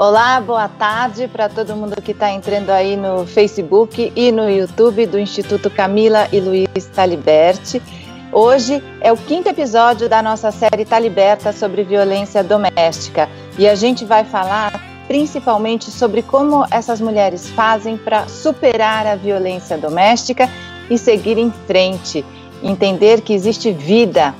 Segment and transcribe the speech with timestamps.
[0.00, 5.04] Olá, boa tarde para todo mundo que está entrando aí no Facebook e no YouTube
[5.06, 7.82] do Instituto Camila e Luiz Taliberti.
[8.30, 13.74] Hoje é o quinto episódio da nossa série Tá Liberta sobre violência doméstica e a
[13.74, 20.48] gente vai falar principalmente sobre como essas mulheres fazem para superar a violência doméstica
[20.88, 22.24] e seguir em frente,
[22.62, 24.32] entender que existe vida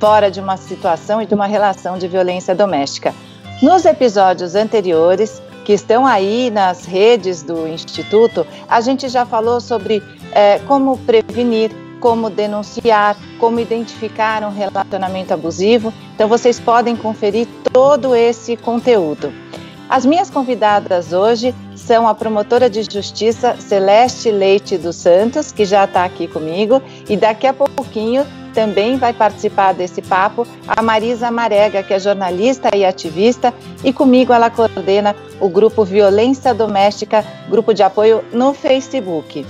[0.00, 3.14] fora de uma situação e de uma relação de violência doméstica.
[3.62, 10.02] Nos episódios anteriores, que estão aí nas redes do Instituto, a gente já falou sobre
[10.32, 11.70] é, como prevenir,
[12.00, 15.94] como denunciar, como identificar um relacionamento abusivo.
[16.12, 19.32] Então, vocês podem conferir todo esse conteúdo.
[19.92, 25.84] As minhas convidadas hoje são a promotora de justiça Celeste Leite dos Santos, que já
[25.84, 31.82] está aqui comigo, e daqui a pouquinho também vai participar desse papo a Marisa Marega,
[31.82, 33.52] que é jornalista e ativista,
[33.84, 39.44] e comigo ela coordena o grupo Violência Doméstica, grupo de apoio no Facebook.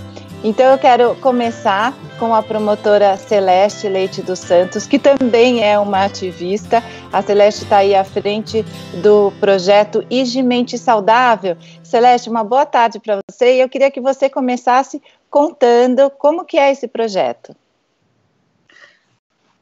[0.45, 6.05] Então eu quero começar com a promotora Celeste Leite dos Santos, que também é uma
[6.05, 6.83] ativista.
[7.13, 8.65] A Celeste está aí à frente
[9.01, 11.57] do projeto Igimente Saudável.
[11.85, 16.59] Celeste, uma boa tarde para você e eu queria que você começasse contando como que
[16.59, 17.55] é esse projeto.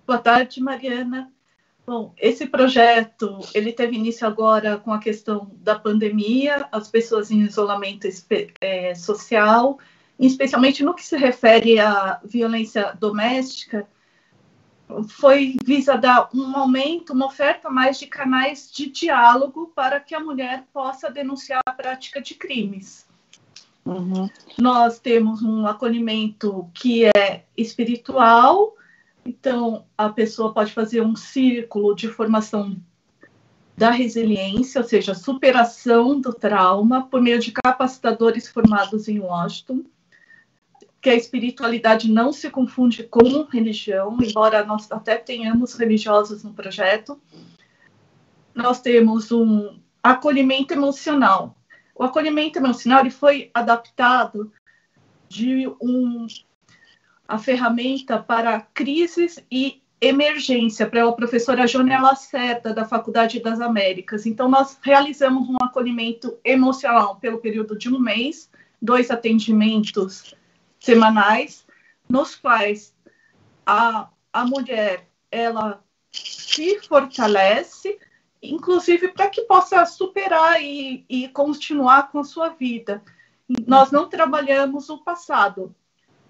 [0.06, 1.30] Boa tarde, Mariana.
[1.86, 7.42] Bom, esse projeto ele teve início agora com a questão da pandemia, as pessoas em
[7.42, 8.08] isolamento
[8.62, 9.78] é, social,
[10.26, 13.88] especialmente no que se refere à violência doméstica,
[15.08, 20.20] foi visa dar um aumento, uma oferta mais de canais de diálogo para que a
[20.20, 23.08] mulher possa denunciar a prática de crimes.
[23.84, 24.28] Uhum.
[24.58, 28.74] Nós temos um acolhimento que é espiritual,
[29.24, 32.76] então, a pessoa pode fazer um círculo de formação
[33.76, 39.84] da resiliência, ou seja, superação do trauma, por meio de capacitadores formados em Washington,
[41.00, 47.18] que a espiritualidade não se confunde com religião, embora nós até tenhamos religiosos no projeto.
[48.54, 51.56] Nós temos um acolhimento emocional.
[51.94, 54.52] O acolhimento emocional ele foi adaptado
[55.28, 56.26] de um
[57.26, 64.26] a ferramenta para crises e emergência para a professora Jônia Lacerda, da Faculdade das Américas.
[64.26, 68.50] Então, nós realizamos um acolhimento emocional pelo período de um mês,
[68.82, 70.34] dois atendimentos
[70.80, 71.66] semanais,
[72.08, 72.94] nos quais
[73.64, 77.98] a, a mulher ela se fortalece,
[78.42, 83.02] inclusive para que possa superar e, e continuar com a sua vida.
[83.66, 85.74] Nós não trabalhamos o passado,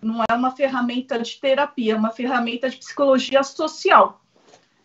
[0.03, 4.23] não é uma ferramenta de terapia, é uma ferramenta de psicologia social.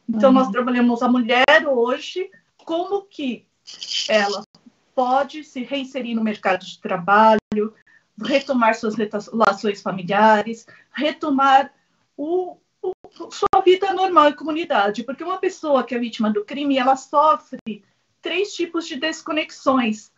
[0.07, 0.35] Então, uhum.
[0.35, 3.45] nós trabalhamos a mulher hoje, como que
[4.07, 4.43] ela
[4.93, 7.73] pode se reinserir no mercado de trabalho,
[8.21, 11.73] retomar suas relações familiares, retomar
[12.15, 12.91] o, o,
[13.31, 15.03] sua vida normal em comunidade.
[15.03, 17.83] Porque uma pessoa que é vítima do crime, ela sofre
[18.21, 20.11] três tipos de desconexões.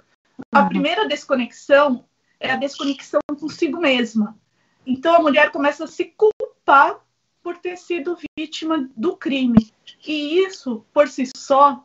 [0.52, 0.70] A uhum.
[0.70, 2.06] primeira desconexão
[2.40, 4.38] é a desconexão consigo mesma.
[4.86, 7.00] Então a mulher começa a se culpar
[7.42, 9.72] por ter sido vítima do crime.
[10.06, 11.84] E isso, por si só,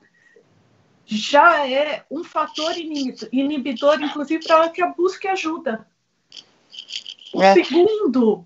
[1.05, 5.87] já é um fator inibidor, inclusive, para que ela busque ajuda.
[7.33, 7.55] O é.
[7.55, 8.45] segundo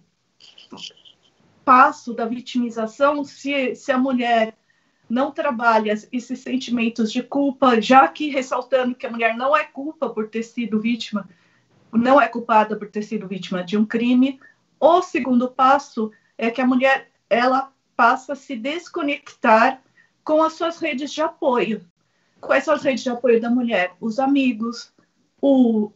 [1.65, 4.57] passo da vitimização, se, se a mulher
[5.09, 10.09] não trabalha esses sentimentos de culpa, já que ressaltando que a mulher não é culpa
[10.09, 11.29] por ter sido vítima,
[11.93, 14.41] não é culpada por ter sido vítima de um crime.
[14.79, 19.83] O segundo passo é que a mulher ela passa a se desconectar
[20.23, 21.85] com as suas redes de apoio.
[22.41, 23.95] Quais são as redes de apoio da mulher?
[24.01, 24.93] Os amigos,
[25.41, 25.91] o,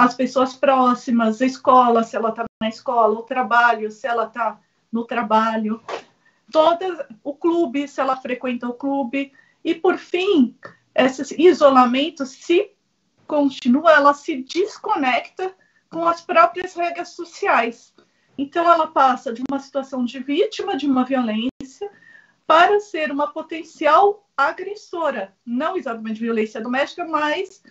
[0.00, 4.58] as pessoas próximas, a escola, se ela está na escola, o trabalho, se ela está
[4.90, 5.82] no trabalho,
[6.50, 9.30] todas, o clube, se ela frequenta o clube.
[9.62, 10.56] E, por fim,
[10.94, 12.72] esse isolamento, se
[13.26, 15.54] continua, ela se desconecta
[15.90, 17.92] com as próprias regras sociais.
[18.38, 21.90] Então, ela passa de uma situação de vítima de uma violência
[22.46, 27.62] para ser uma potencial agressora, não exatamente violência doméstica, mas,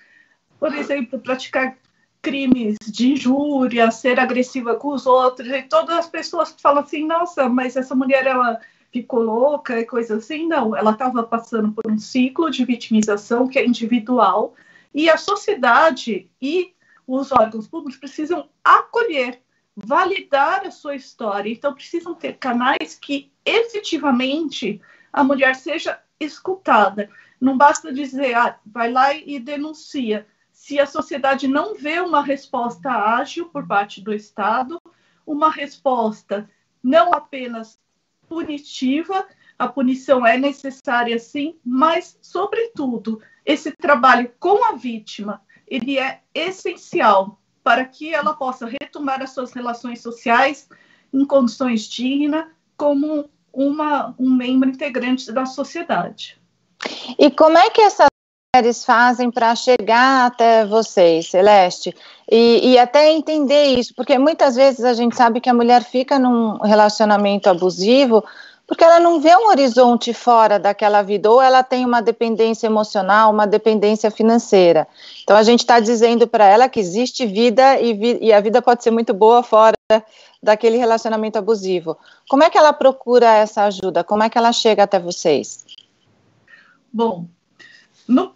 [0.60, 1.76] por exemplo, praticar
[2.22, 7.48] crimes de injúria, ser agressiva com os outros, e todas as pessoas falam assim, nossa,
[7.48, 8.60] mas essa mulher, ela
[8.92, 10.48] ficou louca e coisa assim.
[10.48, 14.56] Não, ela estava passando por um ciclo de vitimização que é individual,
[14.94, 16.74] e a sociedade e
[17.08, 19.42] os órgãos públicos precisam acolher,
[19.76, 21.52] validar a sua história.
[21.52, 24.82] Então, precisam ter canais que efetivamente
[25.12, 27.10] a mulher seja escutada.
[27.40, 30.28] Não basta dizer, ah, vai lá e denuncia.
[30.60, 34.80] Se a sociedade não vê uma resposta ágil por parte do Estado,
[35.26, 36.50] uma resposta
[36.84, 37.80] não apenas
[38.28, 39.26] punitiva,
[39.58, 47.40] a punição é necessária sim, mas, sobretudo, esse trabalho com a vítima, ele é essencial
[47.64, 50.68] para que ela possa retomar as suas relações sociais
[51.12, 56.38] em condições dignas, como uma, um membro integrante da sociedade.
[57.18, 58.10] E como é que essas
[58.56, 61.96] mulheres fazem para chegar até vocês, Celeste?
[62.32, 66.18] E, e, até entender isso, porque muitas vezes a gente sabe que a mulher fica
[66.18, 68.24] num relacionamento abusivo
[68.66, 73.32] porque ela não vê um horizonte fora daquela vida, ou ela tem uma dependência emocional,
[73.32, 74.88] uma dependência financeira.
[75.24, 78.62] Então a gente está dizendo para ela que existe vida e, vi e, a vida
[78.62, 79.74] pode ser muito boa fora
[80.42, 81.98] daquele relacionamento abusivo.
[82.30, 84.04] Como é que ela procura essa ajuda?
[84.04, 85.66] Como é que ela chega até vocês?
[86.94, 87.26] Bom,
[88.08, 88.34] no,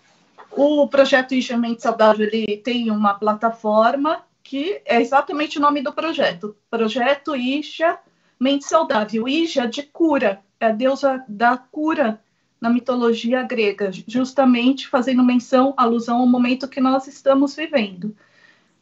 [0.56, 6.56] o projeto Mente Saudável ele tem uma plataforma que é exatamente o nome do projeto,
[6.70, 7.98] Projeto Isha
[8.40, 9.28] mente saudável.
[9.28, 12.22] Ija de cura, é a deusa da cura
[12.60, 18.16] na mitologia grega, justamente fazendo menção, alusão ao momento que nós estamos vivendo.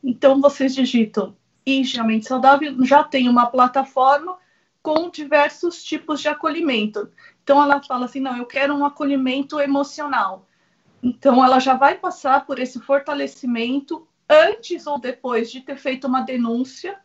[0.03, 1.35] Então, vocês digitam
[1.65, 4.37] Ija Mente Saudável, já tem uma plataforma
[4.81, 7.09] com diversos tipos de acolhimento.
[7.43, 10.47] Então, ela fala assim: não, eu quero um acolhimento emocional.
[11.01, 16.21] Então, ela já vai passar por esse fortalecimento antes ou depois de ter feito uma
[16.21, 16.99] denúncia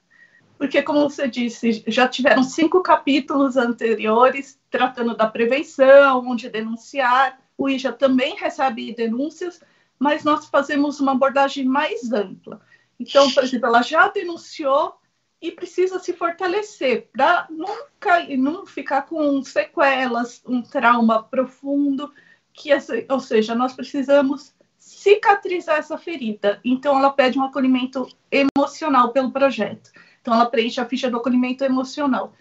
[0.59, 7.39] porque, como você disse, já tiveram cinco capítulos anteriores tratando da prevenção, onde denunciar.
[7.59, 9.61] O IJA também recebe denúncias,
[9.99, 12.61] mas nós fazemos uma abordagem mais ampla.
[12.99, 14.95] Então, por exemplo, ela já denunciou
[15.41, 22.11] e precisa se fortalecer para nunca não ficar com sequelas, um trauma profundo,
[22.57, 22.71] que
[23.09, 26.59] ou seja, nós precisamos cicatrizar essa ferida.
[26.65, 29.91] Então, ela pede um acolhimento emocional pelo projeto.
[30.21, 32.33] Então, ela preenche a ficha do acolhimento emocional.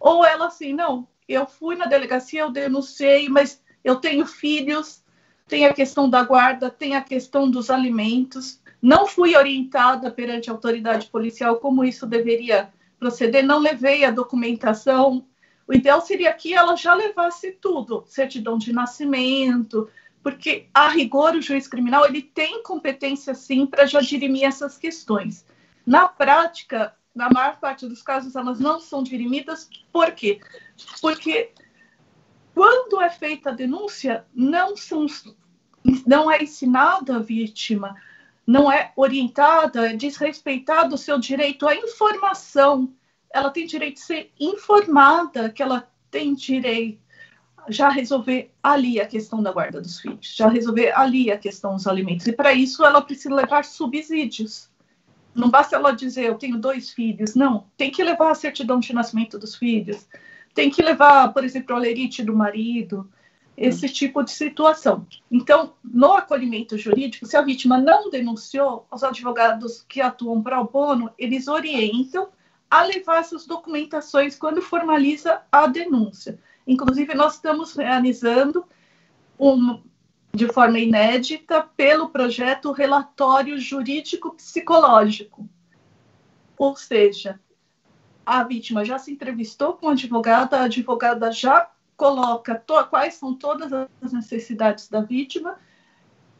[0.00, 5.04] Ou ela assim, não, eu fui na delegacia, eu denunciei, mas eu tenho filhos,
[5.46, 10.52] tem a questão da guarda, tem a questão dos alimentos, não fui orientada perante a
[10.52, 15.24] autoridade policial como isso deveria proceder, não levei a documentação.
[15.68, 19.90] O ideal seria que ela já levasse tudo, certidão de nascimento,
[20.22, 25.44] porque a rigor o juiz criminal ele tem competência sim para já dirimir essas questões.
[25.86, 29.68] Na prática, na maior parte dos casos, elas não são dirimidas.
[29.92, 30.40] Por quê?
[31.02, 31.52] Porque
[32.54, 35.06] quando é feita a denúncia, não, são,
[36.06, 37.94] não é ensinada a vítima,
[38.46, 42.92] não é orientada, é desrespeitado o seu direito à informação.
[43.32, 47.08] Ela tem direito de ser informada que ela tem direito
[47.68, 51.86] já resolver ali a questão da guarda dos filhos, já resolver ali a questão dos
[51.86, 52.26] alimentos.
[52.26, 54.70] E para isso ela precisa levar subsídios.
[55.34, 57.66] Não basta ela dizer eu tenho dois filhos, não.
[57.76, 60.08] Tem que levar a certidão de nascimento dos filhos,
[60.54, 63.08] tem que levar, por exemplo, a lerite do marido,
[63.56, 63.92] esse hum.
[63.92, 65.06] tipo de situação.
[65.30, 70.68] Então, no acolhimento jurídico, se a vítima não denunciou, os advogados que atuam para o
[70.68, 72.28] bono, eles orientam
[72.70, 76.38] a levar essas documentações quando formaliza a denúncia.
[76.66, 78.64] Inclusive, nós estamos realizando
[79.38, 79.82] um,
[80.34, 85.48] de forma inédita pelo projeto Relatório Jurídico Psicológico.
[86.58, 87.40] Ou seja,
[88.26, 93.72] a vítima já se entrevistou com a advogada, a advogada já coloca quais são todas
[93.72, 95.58] as necessidades da vítima,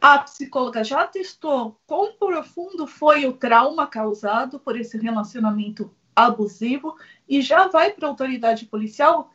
[0.01, 5.93] a psicóloga já testou quão profundo foi o trauma causado por esse relacionamento
[6.27, 6.97] abusivo
[7.29, 9.31] e já vai para a autoridade policial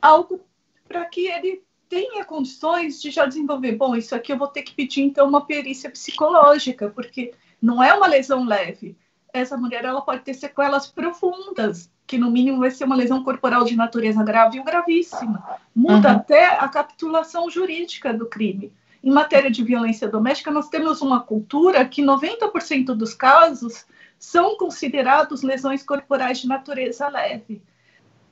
[0.00, 0.40] algo
[0.88, 3.72] para que ele tenha condições de já desenvolver.
[3.72, 7.92] Bom, isso aqui eu vou ter que pedir então uma perícia psicológica, porque não é
[7.92, 8.96] uma lesão leve.
[9.32, 13.64] Essa mulher ela pode ter sequelas profundas, que no mínimo vai ser uma lesão corporal
[13.64, 15.58] de natureza grave ou gravíssima.
[15.74, 16.16] Muda uhum.
[16.16, 18.72] até a capitulação jurídica do crime.
[19.02, 23.86] Em matéria de violência doméstica, nós temos uma cultura que 90% dos casos
[24.20, 27.62] são considerados lesões corporais de natureza leve.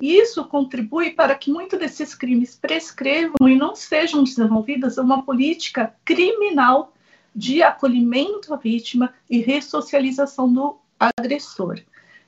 [0.00, 6.92] Isso contribui para que muitos desses crimes prescrevam e não sejam desenvolvidas uma política criminal
[7.34, 11.80] de acolhimento à vítima e ressocialização do agressor.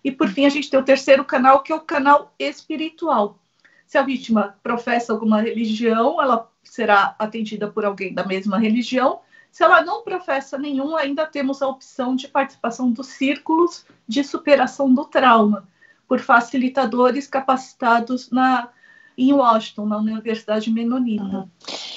[0.03, 3.39] E, por fim, a gente tem o terceiro canal, que é o canal espiritual.
[3.87, 9.21] Se a vítima professa alguma religião, ela será atendida por alguém da mesma religião.
[9.51, 14.93] Se ela não professa nenhum, ainda temos a opção de participação dos círculos de superação
[14.93, 15.69] do trauma
[16.09, 18.69] por facilitadores capacitados na,
[19.17, 21.23] em Washington, na Universidade Menonita.
[21.23, 21.49] Uhum.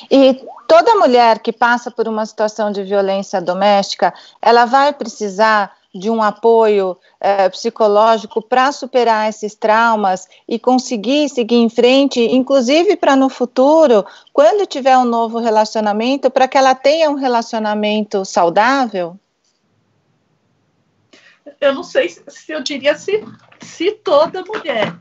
[0.10, 6.10] E toda mulher que passa por uma situação de violência doméstica, ela vai precisar de
[6.10, 13.16] um apoio é, psicológico para superar esses traumas e conseguir seguir em frente, inclusive para
[13.16, 19.20] no futuro, quando tiver um novo relacionamento, para que ela tenha um relacionamento saudável?
[21.62, 23.24] Eu não sei se eu diria se,
[23.62, 24.96] se toda mulher.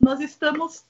[0.00, 0.84] Nós estamos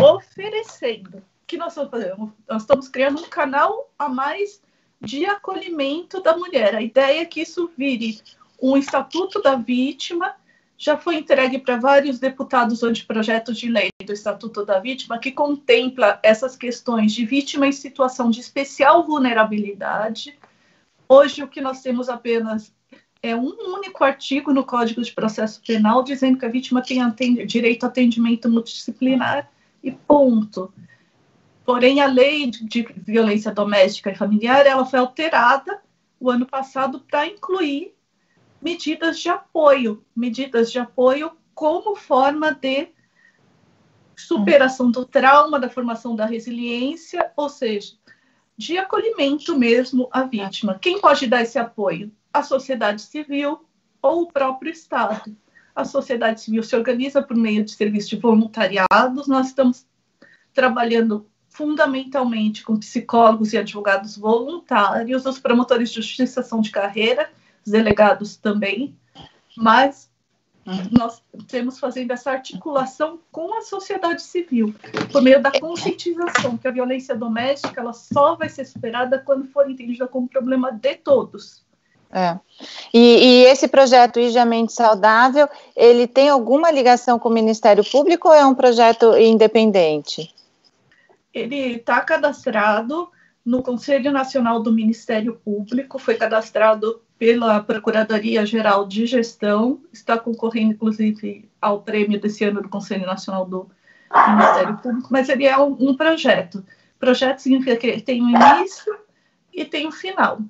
[0.00, 1.22] oferecendo.
[1.46, 2.32] Que nós estamos fazendo?
[2.48, 4.62] Nós estamos criando um canal a mais
[5.00, 6.74] de acolhimento da mulher.
[6.74, 8.22] A ideia é que isso vire
[8.64, 10.34] um Estatuto da Vítima
[10.78, 16.18] já foi entregue para vários deputados anteprojetos de lei do Estatuto da Vítima, que contempla
[16.22, 20.36] essas questões de vítima em situação de especial vulnerabilidade.
[21.06, 22.74] Hoje, o que nós temos apenas
[23.22, 27.84] é um único artigo no Código de Processo Penal dizendo que a vítima tem direito
[27.84, 29.48] a atendimento multidisciplinar
[29.82, 30.72] e ponto.
[31.66, 35.82] Porém, a lei de violência doméstica e familiar ela foi alterada
[36.18, 37.94] o ano passado para incluir
[38.64, 42.88] medidas de apoio, medidas de apoio como forma de
[44.16, 47.92] superação do trauma, da formação da resiliência, ou seja,
[48.56, 50.78] de acolhimento mesmo à vítima.
[50.80, 52.10] Quem pode dar esse apoio?
[52.32, 53.66] A sociedade civil
[54.00, 55.36] ou o próprio Estado.
[55.76, 59.28] A sociedade civil se organiza por meio de serviços de voluntariados.
[59.28, 59.86] Nós estamos
[60.54, 65.26] trabalhando fundamentalmente com psicólogos e advogados voluntários.
[65.26, 67.28] Os promotores de justiça são de carreira
[67.70, 68.96] delegados também,
[69.56, 70.10] mas
[70.90, 74.74] nós temos fazendo essa articulação com a sociedade civil,
[75.12, 79.70] por meio da conscientização que a violência doméstica ela só vai ser superada quando for
[79.70, 81.62] entendida como problema de todos.
[82.10, 82.38] É.
[82.92, 88.34] E, e, esse projeto Mente Saudável, ele tem alguma ligação com o Ministério Público ou
[88.34, 90.32] é um projeto independente?
[91.32, 93.10] Ele está cadastrado
[93.44, 101.48] no Conselho Nacional do Ministério Público, foi cadastrado pela Procuradoria-Geral de Gestão, está concorrendo, inclusive,
[101.60, 103.68] ao prêmio desse ano do Conselho Nacional do
[104.28, 106.64] Ministério Público, mas ele é um, projeto.
[106.98, 108.96] Projeto significa que ele tem um início
[109.52, 110.40] e tem um final.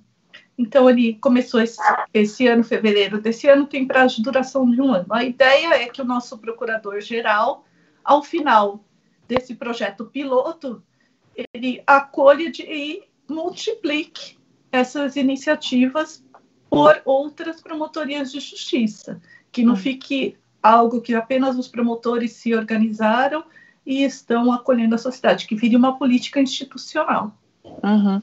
[0.57, 1.81] Então, ele começou esse,
[2.13, 5.07] esse ano, fevereiro desse ano, tem prazo de duração de um ano.
[5.11, 7.65] A ideia é que o nosso procurador-geral,
[8.05, 8.85] ao final
[9.27, 10.81] desse projeto piloto,
[11.53, 14.39] ele acolha e multiplique
[14.71, 16.25] essas iniciativas
[16.69, 19.21] por outras promotorias de justiça,
[19.53, 23.45] que não fique algo que apenas os promotores se organizaram
[23.87, 27.37] e estão acolhendo a sociedade, que vire uma política institucional.
[27.83, 28.21] Uhum.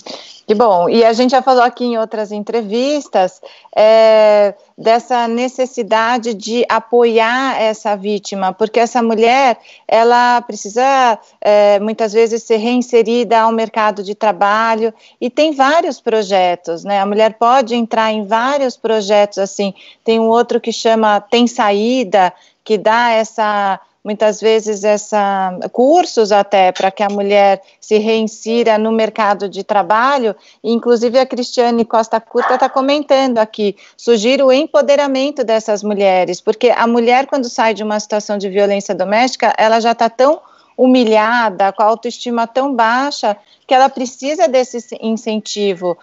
[0.48, 0.89] Que bom.
[0.89, 3.41] E a gente já falou aqui em outras entrevistas
[3.75, 12.43] é, dessa necessidade de apoiar essa vítima, porque essa mulher ela precisa é, muitas vezes
[12.43, 17.00] ser reinserida ao mercado de trabalho e tem vários projetos, né?
[17.00, 19.74] A mulher pode entrar em vários projetos assim.
[20.03, 26.72] Tem um outro que chama Tem Saída, que dá essa muitas vezes essa cursos até
[26.72, 30.36] para que a mulher se reinsira no mercado de trabalho.
[30.63, 36.88] Inclusive a Cristiane Costa Curta está comentando aqui, sugiro o empoderamento dessas mulheres, porque a
[36.88, 40.41] mulher quando sai de uma situação de violência doméstica, ela já está tão
[40.77, 45.98] humilhada, com a autoestima tão baixa, que ela precisa desse incentivo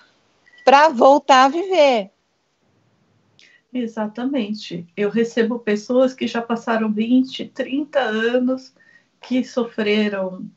[0.64, 2.10] para voltar a viver.
[3.78, 4.86] Exatamente.
[4.96, 8.74] Eu recebo pessoas que já passaram 20, 30 anos
[9.20, 10.50] que sofreram,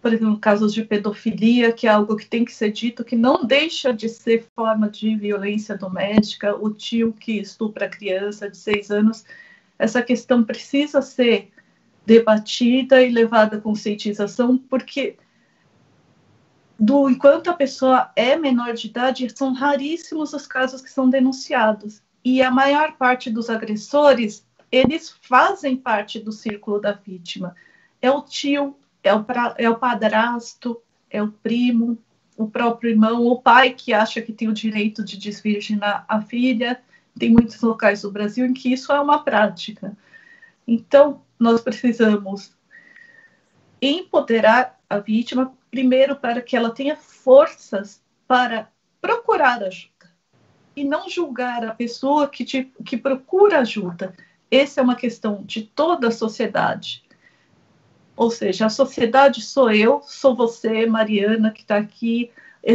[0.00, 3.46] por exemplo, casos de pedofilia, que é algo que tem que ser dito, que não
[3.46, 8.90] deixa de ser forma de violência doméstica, o tio que estupra a criança de seis
[8.90, 9.24] anos.
[9.78, 11.50] Essa questão precisa ser
[12.04, 15.16] debatida e levada à conscientização, porque
[16.78, 22.04] do enquanto a pessoa é menor de idade, são raríssimos os casos que são denunciados
[22.26, 27.54] e a maior parte dos agressores, eles fazem parte do círculo da vítima.
[28.02, 31.96] É o tio, é o, pra, é o padrasto, é o primo,
[32.36, 36.82] o próprio irmão, o pai que acha que tem o direito de desvirginar a filha.
[37.16, 39.96] Tem muitos locais do Brasil em que isso é uma prática.
[40.66, 42.52] Então, nós precisamos
[43.80, 48.68] empoderar a vítima, primeiro, para que ela tenha forças para
[49.00, 49.95] procurar ajuda
[50.76, 54.14] e não julgar a pessoa que, te, que procura ajuda.
[54.50, 57.02] Essa é uma questão de toda a sociedade.
[58.14, 62.30] Ou seja, a sociedade sou eu, sou você, Mariana, que está aqui,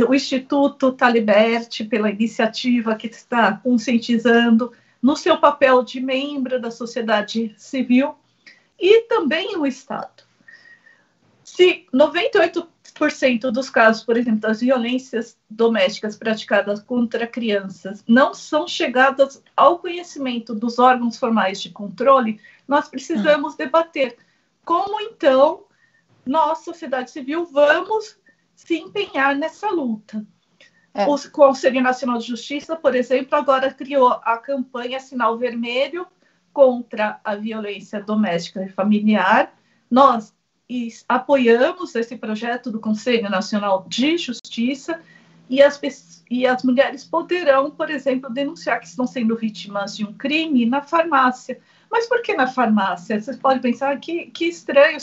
[0.08, 7.53] o Instituto Taliberte, pela iniciativa que está conscientizando, no seu papel de membro da sociedade
[7.58, 8.15] civil,
[8.79, 10.24] e também o Estado.
[11.53, 19.43] Se 98% dos casos, por exemplo, das violências domésticas praticadas contra crianças não são chegadas
[19.55, 24.15] ao conhecimento dos órgãos formais de controle, nós precisamos debater
[24.63, 25.65] como então
[26.25, 28.17] nós, sociedade civil, vamos
[28.55, 30.25] se empenhar nessa luta.
[30.93, 31.05] É.
[31.05, 36.08] O Conselho Nacional de Justiça, por exemplo, agora criou a campanha Sinal Vermelho
[36.53, 39.53] contra a violência doméstica e familiar.
[39.89, 40.34] Nós
[41.08, 45.01] apoiamos esse projeto do Conselho Nacional de Justiça
[45.50, 45.80] e as,
[46.30, 50.82] e as mulheres poderão, por exemplo, denunciar que estão sendo vítimas de um crime na
[50.82, 51.60] farmácia.
[51.92, 53.20] Mas por que na farmácia?
[53.20, 54.98] Vocês podem pensar que, que estranho,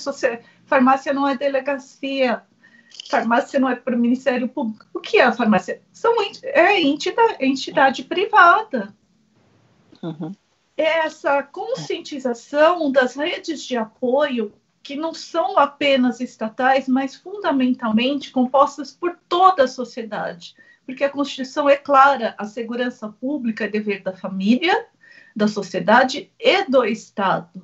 [0.64, 2.42] farmácia não é delegacia,
[3.10, 4.86] farmácia não é para o Ministério Público.
[4.94, 5.82] O que é a farmácia?
[5.92, 8.94] São, é entidade, entidade privada.
[10.02, 10.32] Uhum.
[10.78, 14.54] É essa conscientização das redes de apoio
[14.88, 20.56] que não são apenas estatais, mas fundamentalmente compostas por toda a sociedade.
[20.86, 24.86] Porque a Constituição é clara, a segurança pública é dever da família,
[25.36, 27.60] da sociedade e do Estado.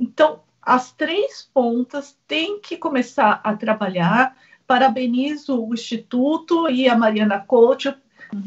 [0.00, 4.34] Então, as três pontas têm que começar a trabalhar.
[4.66, 7.94] Parabenizo o Instituto e a Mariana Couto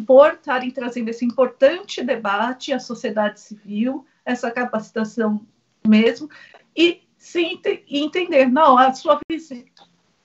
[0.08, 5.46] por estarem trazendo esse importante debate à sociedade civil, essa capacitação
[5.88, 6.28] mesmo,
[6.76, 9.66] e sim entender, não, a sua vizinha,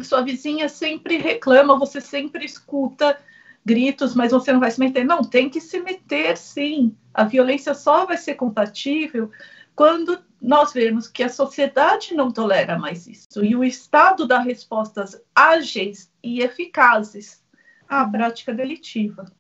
[0.03, 3.19] sua vizinha sempre reclama, você sempre escuta
[3.65, 5.05] gritos, mas você não vai se meter.
[5.05, 6.95] Não, tem que se meter sim.
[7.13, 9.31] A violência só vai ser compatível
[9.75, 15.21] quando nós vemos que a sociedade não tolera mais isso e o Estado dá respostas
[15.35, 17.43] ágeis e eficazes
[17.89, 19.31] à prática delitiva.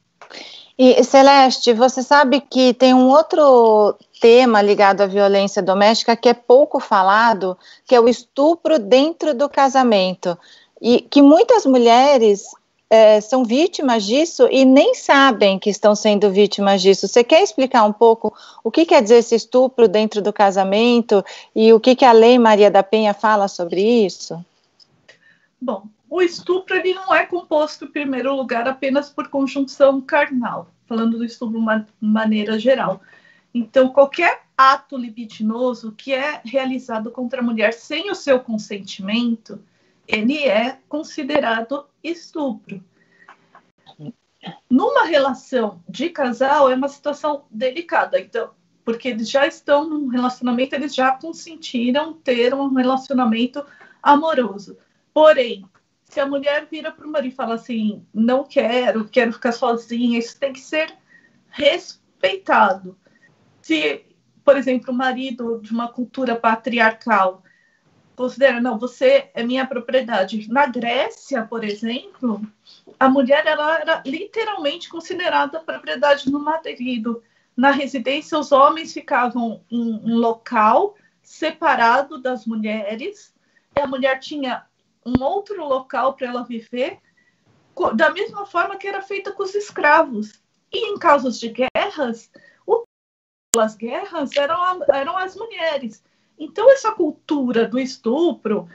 [0.82, 6.32] E Celeste, você sabe que tem um outro tema ligado à violência doméstica que é
[6.32, 7.54] pouco falado,
[7.86, 10.38] que é o estupro dentro do casamento.
[10.80, 12.44] E que muitas mulheres
[12.88, 17.06] é, são vítimas disso e nem sabem que estão sendo vítimas disso.
[17.06, 18.32] Você quer explicar um pouco
[18.64, 21.22] o que quer dizer esse estupro dentro do casamento
[21.54, 24.42] e o que, que a Lei Maria da Penha fala sobre isso?
[25.60, 31.16] Bom, o estupro ele não é composto, em primeiro lugar, apenas por conjunção carnal, falando
[31.16, 33.00] do estupro de maneira geral.
[33.54, 39.62] Então, qualquer ato libidinoso que é realizado contra a mulher sem o seu consentimento,
[40.06, 42.82] ele é considerado estupro.
[44.68, 48.50] Numa relação de casal é uma situação delicada, então,
[48.84, 53.64] porque eles já estão num relacionamento, eles já consentiram ter um relacionamento
[54.02, 54.76] amoroso.
[55.14, 55.64] Porém,
[56.10, 60.18] se a mulher vira para o marido e fala assim, não quero, quero ficar sozinha,
[60.18, 60.92] isso tem que ser
[61.48, 62.98] respeitado.
[63.62, 64.04] Se,
[64.44, 67.44] por exemplo, o marido de uma cultura patriarcal
[68.16, 70.50] considera, não, você é minha propriedade.
[70.50, 72.42] Na Grécia, por exemplo,
[72.98, 77.22] a mulher ela era literalmente considerada propriedade do marido.
[77.56, 83.32] Na residência, os homens ficavam em um local separado das mulheres,
[83.80, 84.64] a mulher tinha
[85.18, 86.98] um outro local para ela viver,
[87.94, 90.40] da mesma forma que era feita com os escravos.
[90.72, 92.30] E em casos de guerras,
[92.66, 92.84] o
[93.58, 96.02] as guerras eram, eram as mulheres.
[96.38, 98.68] Então, essa cultura do estupro,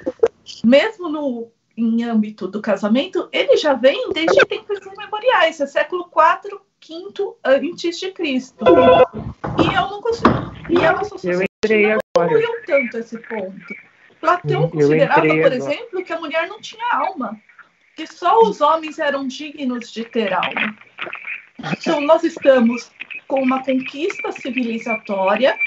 [0.63, 6.60] mesmo no, em âmbito do casamento, ele já vem desde tempos imemoriais, é século IV,
[6.86, 8.63] V antes de Cristo.
[8.63, 10.30] E eu não consigo.
[10.69, 13.76] E a nossa sociedade não evoluiu tanto esse ponto.
[14.25, 15.55] Platão considerava, por agora.
[15.55, 17.39] exemplo, que a mulher não tinha alma,
[17.95, 20.77] que só os homens eram dignos de ter alma.
[21.77, 22.91] Então, nós estamos
[23.27, 25.57] com uma conquista civilizatória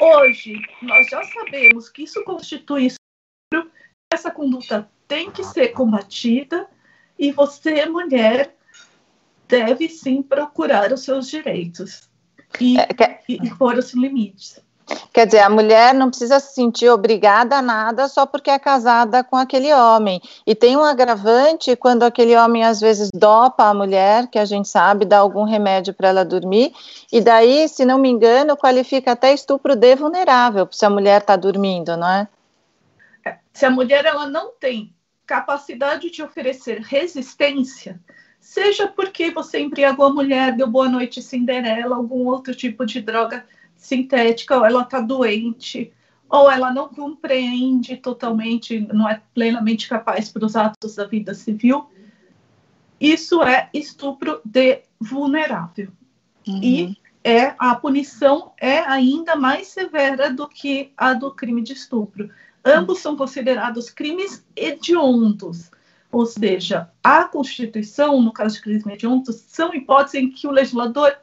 [0.00, 3.70] Hoje, nós já sabemos que isso constitui estupro,
[4.12, 6.68] essa conduta tem que ser combatida
[7.18, 8.54] e você, mulher,
[9.48, 12.08] deve sim procurar os seus direitos
[12.60, 13.32] e, é, que...
[13.32, 14.60] e pôr os limites.
[15.12, 19.22] Quer dizer, a mulher não precisa se sentir obrigada a nada só porque é casada
[19.22, 20.20] com aquele homem.
[20.46, 24.68] E tem um agravante quando aquele homem às vezes dopa a mulher, que a gente
[24.68, 26.72] sabe, dá algum remédio para ela dormir,
[27.12, 31.36] e daí, se não me engano, qualifica até estupro de vulnerável, se a mulher está
[31.36, 32.28] dormindo, não é?
[33.26, 33.38] é?
[33.52, 34.94] Se a mulher ela não tem
[35.26, 38.00] capacidade de oferecer resistência,
[38.40, 43.44] seja porque você embriagou a mulher, deu boa noite Cinderela, algum outro tipo de droga
[43.78, 45.92] sintética, ou ela está doente,
[46.28, 51.88] ou ela não compreende totalmente, não é plenamente capaz para os atos da vida civil.
[53.00, 55.88] Isso é estupro de vulnerável.
[56.46, 56.60] Uhum.
[56.62, 62.30] E é, a punição é ainda mais severa do que a do crime de estupro.
[62.64, 65.70] ambos são considerados crimes hediondos.
[66.10, 71.14] Ou seja, a Constituição, no caso de crimes hediondos, são hipóteses em que o legislador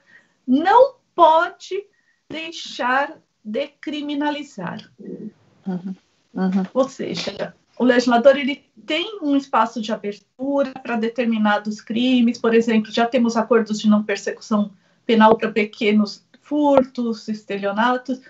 [0.48, 1.84] não pode
[2.30, 4.90] deixar de criminalizar.
[5.00, 5.96] Uhum.
[6.34, 6.66] Uhum.
[6.74, 12.92] Ou seja, o legislador ele tem um espaço de abertura para determinados crimes, por exemplo,
[12.92, 14.72] já temos acordos de não persecução
[15.06, 18.22] penal para pequenos furtos, estelionatos,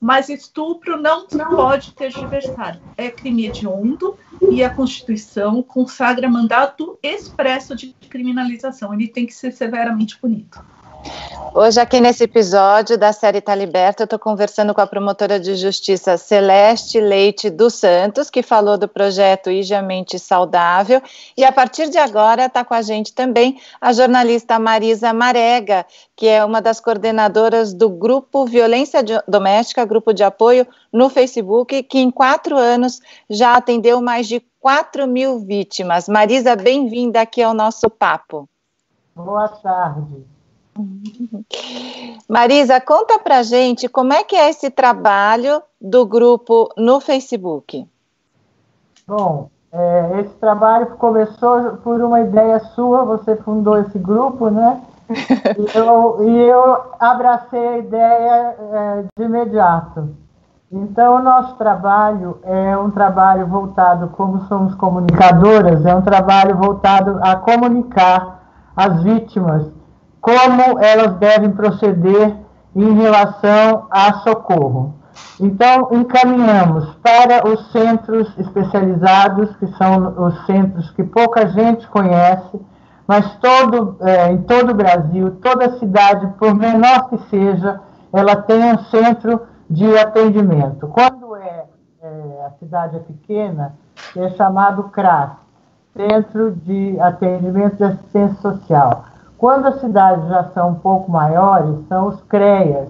[0.00, 2.80] mas estupro não, não pode ter diversário.
[2.96, 4.18] É crime hediondo
[4.50, 8.92] e a Constituição consagra mandato expresso de criminalização.
[8.92, 10.58] Ele tem que ser severamente punido.
[11.56, 15.54] Hoje, aqui nesse episódio da série Tá Liberta, eu estou conversando com a promotora de
[15.54, 21.00] justiça Celeste Leite dos Santos, que falou do projeto Higiamente Saudável.
[21.36, 25.86] E a partir de agora está com a gente também a jornalista Marisa Marega,
[26.16, 32.00] que é uma das coordenadoras do grupo Violência Doméstica, grupo de apoio no Facebook, que
[32.00, 36.08] em quatro anos já atendeu mais de 4 mil vítimas.
[36.08, 38.48] Marisa, bem-vinda aqui ao nosso papo.
[39.14, 40.33] Boa tarde.
[42.28, 47.86] Marisa, conta pra gente como é que é esse trabalho do grupo no Facebook.
[49.06, 54.80] Bom, é, esse trabalho começou por uma ideia sua, você fundou esse grupo, né?
[55.10, 60.14] e, eu, e eu abracei a ideia é, de imediato.
[60.72, 67.18] Então, o nosso trabalho é um trabalho voltado, como somos comunicadoras, é um trabalho voltado
[67.22, 68.42] a comunicar
[68.76, 69.73] as vítimas
[70.24, 72.34] como elas devem proceder
[72.74, 74.94] em relação a socorro.
[75.38, 82.58] Então, encaminhamos para os centros especializados, que são os centros que pouca gente conhece,
[83.06, 88.64] mas todo, é, em todo o Brasil, toda cidade, por menor que seja, ela tem
[88.64, 90.88] um centro de atendimento.
[90.88, 91.66] Quando é,
[92.00, 93.74] é a cidade é pequena,
[94.16, 95.32] é chamado CRAS,
[95.94, 99.13] Centro de Atendimento de Assistência Social.
[99.38, 102.88] Quando as cidades já são um pouco maiores, são os CREAS,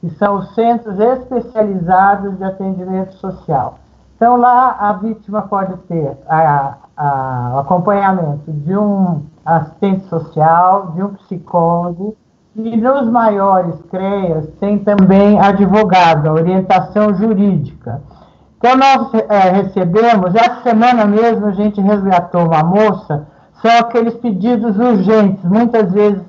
[0.00, 3.78] que são os Centros Especializados de Atendimento Social.
[4.16, 11.02] Então, lá a vítima pode ter a, a, o acompanhamento de um assistente social, de
[11.02, 12.16] um psicólogo,
[12.54, 18.00] e nos maiores CREAS tem também advogado, orientação jurídica.
[18.58, 23.26] Então, nós é, recebemos, essa semana mesmo a gente resgatou uma moça
[23.66, 26.22] são aqueles pedidos urgentes, muitas vezes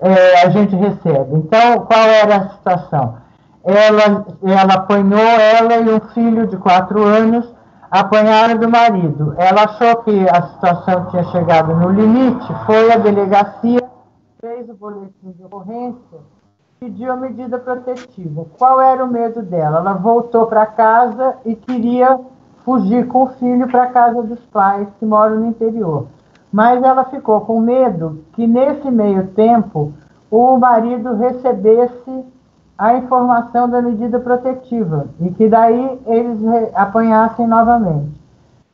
[0.00, 1.36] é, a gente recebe.
[1.36, 3.16] Então, qual era a situação?
[3.62, 7.54] Ela, ela apanhou, ela e um filho de quatro anos
[7.90, 9.34] apanharam do marido.
[9.36, 13.80] Ela achou que a situação tinha chegado no limite, foi à delegacia,
[14.40, 16.18] fez o boletim de ocorrência,
[16.78, 18.46] pediu a medida protetiva.
[18.58, 19.80] Qual era o medo dela?
[19.80, 22.18] Ela voltou para casa e queria
[22.64, 26.06] fugir com o filho para a casa dos pais que moram no interior
[26.52, 29.92] mas ela ficou com medo que nesse meio tempo
[30.30, 32.24] o marido recebesse
[32.76, 36.40] a informação da medida protetiva e que daí eles
[36.74, 38.18] apanhassem novamente.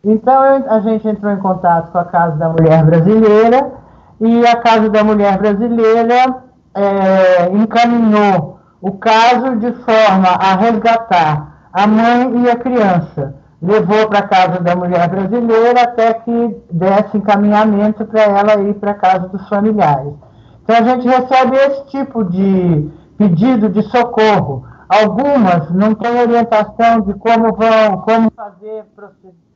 [0.04, 3.72] Então a gente entrou em contato com a Casa da Mulher Brasileira
[4.20, 6.36] e a Casa da Mulher Brasileira
[6.74, 14.21] é, encaminhou o caso de forma a resgatar a mãe e a criança levou para
[14.21, 19.29] a casa da mulher brasileira até que desse encaminhamento para ela ir para a casa
[19.29, 20.14] dos familiares.
[20.62, 24.66] Então a gente recebe esse tipo de pedido de socorro.
[24.88, 29.47] Algumas não têm orientação de como vão, como fazer procedimento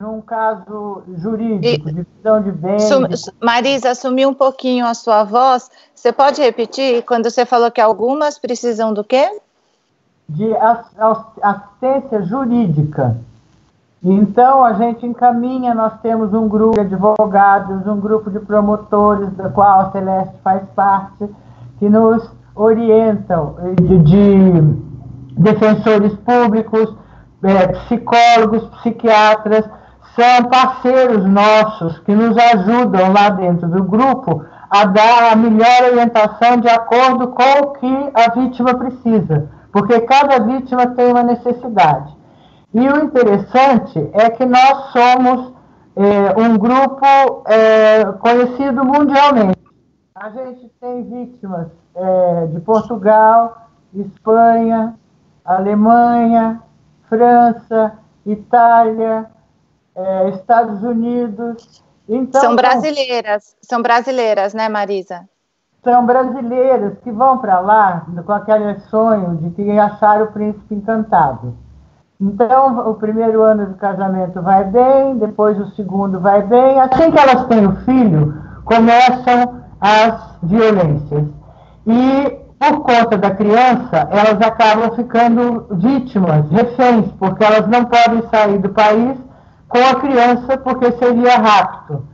[0.00, 2.84] num caso jurídico, e, de visão de bens.
[2.84, 3.02] Sum,
[3.38, 5.70] Marisa, sumiu um pouquinho a sua voz.
[5.94, 9.40] Você pode repetir quando você falou que algumas precisam do quê?
[10.30, 10.54] De
[11.42, 13.16] assistência jurídica.
[14.02, 19.50] Então, a gente encaminha, nós temos um grupo de advogados, um grupo de promotores, da
[19.50, 21.28] qual a Celeste faz parte,
[21.78, 24.60] que nos orientam de, de
[25.36, 26.94] defensores públicos,
[27.42, 29.68] é, psicólogos, psiquiatras,
[30.14, 36.58] são parceiros nossos que nos ajudam lá dentro do grupo a dar a melhor orientação
[36.58, 42.16] de acordo com o que a vítima precisa porque cada vítima tem uma necessidade.
[42.72, 45.52] E o interessante é que nós somos
[45.96, 49.58] é, um grupo é, conhecido mundialmente.
[50.14, 54.94] A gente tem vítimas é, de Portugal, Espanha,
[55.44, 56.62] Alemanha,
[57.08, 59.26] França, Itália,
[60.32, 61.82] Estados Unidos.
[62.08, 65.28] Então, são brasileiras, são brasileiras, né, Marisa?
[65.82, 71.54] São brasileiros que vão para lá com aquele sonho de que acharam o príncipe encantado.
[72.20, 76.78] Então, o primeiro ano do casamento vai bem, depois o segundo vai bem.
[76.78, 81.24] Assim que elas têm o filho, começam as violências.
[81.86, 88.58] E, por conta da criança, elas acabam ficando vítimas, reféns, porque elas não podem sair
[88.58, 89.18] do país
[89.66, 92.04] com a criança, porque seria rapto.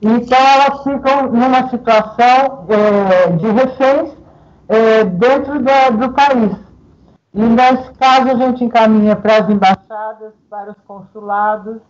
[0.00, 4.10] Então, elas ficam numa situação é, de reféns
[4.68, 6.56] é, dentro da, do país.
[7.32, 11.80] E nesse caso a gente encaminha para as embaixadas, para os consulados,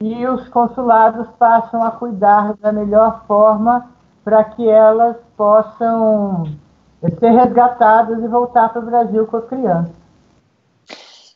[0.00, 3.88] e os consulados passam a cuidar da melhor forma
[4.24, 6.44] para que elas possam
[7.18, 10.01] ser resgatadas e voltar para o Brasil com as crianças.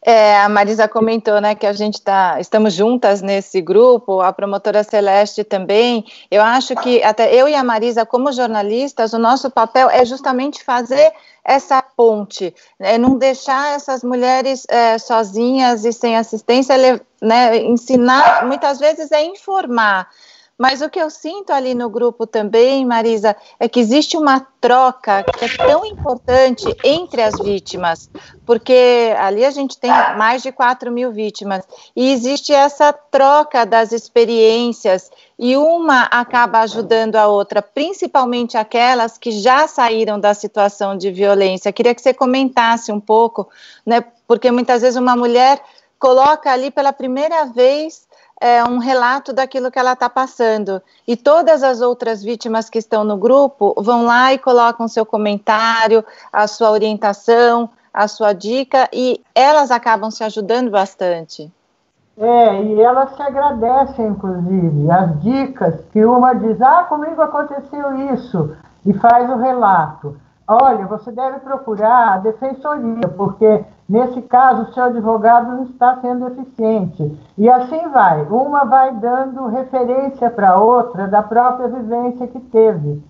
[0.08, 4.84] É, a Marisa comentou, né, que a gente tá, estamos juntas nesse grupo, a promotora
[4.84, 6.04] Celeste também.
[6.30, 10.62] Eu acho que até eu e a Marisa, como jornalistas, o nosso papel é justamente
[10.62, 11.12] fazer
[11.44, 16.76] essa ponte, é não deixar essas mulheres é, sozinhas e sem assistência,
[17.20, 20.08] né, ensinar, muitas vezes é informar,
[20.58, 25.22] mas o que eu sinto ali no grupo também, Marisa, é que existe uma troca
[25.22, 28.10] que é tão importante entre as vítimas,
[28.44, 31.62] porque ali a gente tem mais de 4 mil vítimas,
[31.94, 39.30] e existe essa troca das experiências, e uma acaba ajudando a outra, principalmente aquelas que
[39.30, 41.72] já saíram da situação de violência.
[41.72, 43.46] Queria que você comentasse um pouco,
[43.84, 45.60] né, porque muitas vezes uma mulher
[45.98, 48.05] coloca ali pela primeira vez
[48.40, 50.82] é, um relato daquilo que ela está passando.
[51.06, 56.04] E todas as outras vítimas que estão no grupo vão lá e colocam seu comentário,
[56.32, 61.50] a sua orientação, a sua dica, e elas acabam se ajudando bastante.
[62.18, 68.56] É, e elas se agradecem, inclusive, as dicas que uma diz, ah, comigo aconteceu isso,
[68.84, 70.16] e faz o relato.
[70.48, 76.28] Olha, você deve procurar a defensoria, porque nesse caso o seu advogado não está sendo
[76.28, 77.18] eficiente.
[77.38, 78.22] E assim vai.
[78.22, 83.02] Uma vai dando referência para a outra da própria vivência que teve.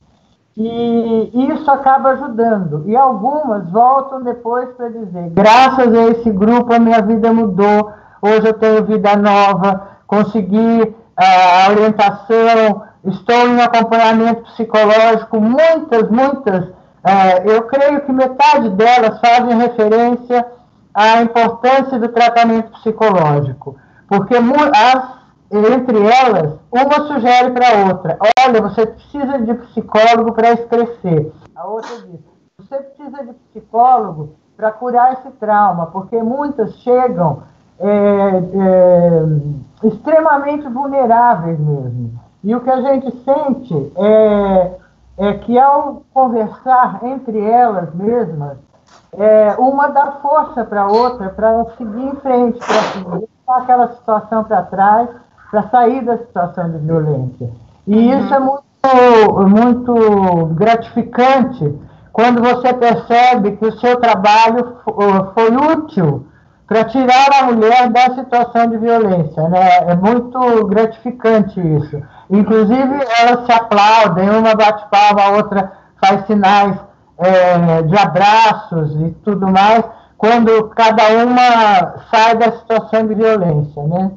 [0.56, 2.84] E isso acaba ajudando.
[2.86, 8.46] E algumas voltam depois para dizer: graças a esse grupo a minha vida mudou, hoje
[8.46, 16.74] eu tenho vida nova, consegui ah, a orientação, estou em acompanhamento psicológico, muitas, muitas
[17.06, 20.44] é, eu creio que metade delas fazem referência
[20.96, 23.76] à importância do tratamento psicológico,
[24.08, 25.18] porque as,
[25.52, 31.30] entre elas, uma sugere para a outra: olha, você precisa de psicólogo para crescer.
[31.54, 32.20] A outra diz:
[32.58, 37.42] você precisa de psicólogo para curar esse trauma, porque muitas chegam
[37.78, 42.18] é, é, extremamente vulneráveis mesmo.
[42.42, 44.76] E o que a gente sente é
[45.18, 48.58] é que ao conversar entre elas mesmas,
[49.18, 54.44] é, uma dá força para a outra para seguir em frente, para deixar aquela situação
[54.44, 55.08] para trás,
[55.50, 57.50] para sair da situação de violência.
[57.86, 58.18] E uhum.
[58.18, 61.74] isso é muito, muito gratificante
[62.12, 64.76] quando você percebe que o seu trabalho
[65.34, 66.26] foi útil
[66.66, 69.48] para tirar a mulher da situação de violência.
[69.48, 69.78] Né?
[69.88, 72.02] É muito gratificante isso.
[72.28, 76.76] Inclusive, elas se aplaudem, uma bate palma, a outra faz sinais
[77.18, 79.84] é, de abraços e tudo mais,
[80.18, 84.10] quando cada uma sai da situação de violência, né?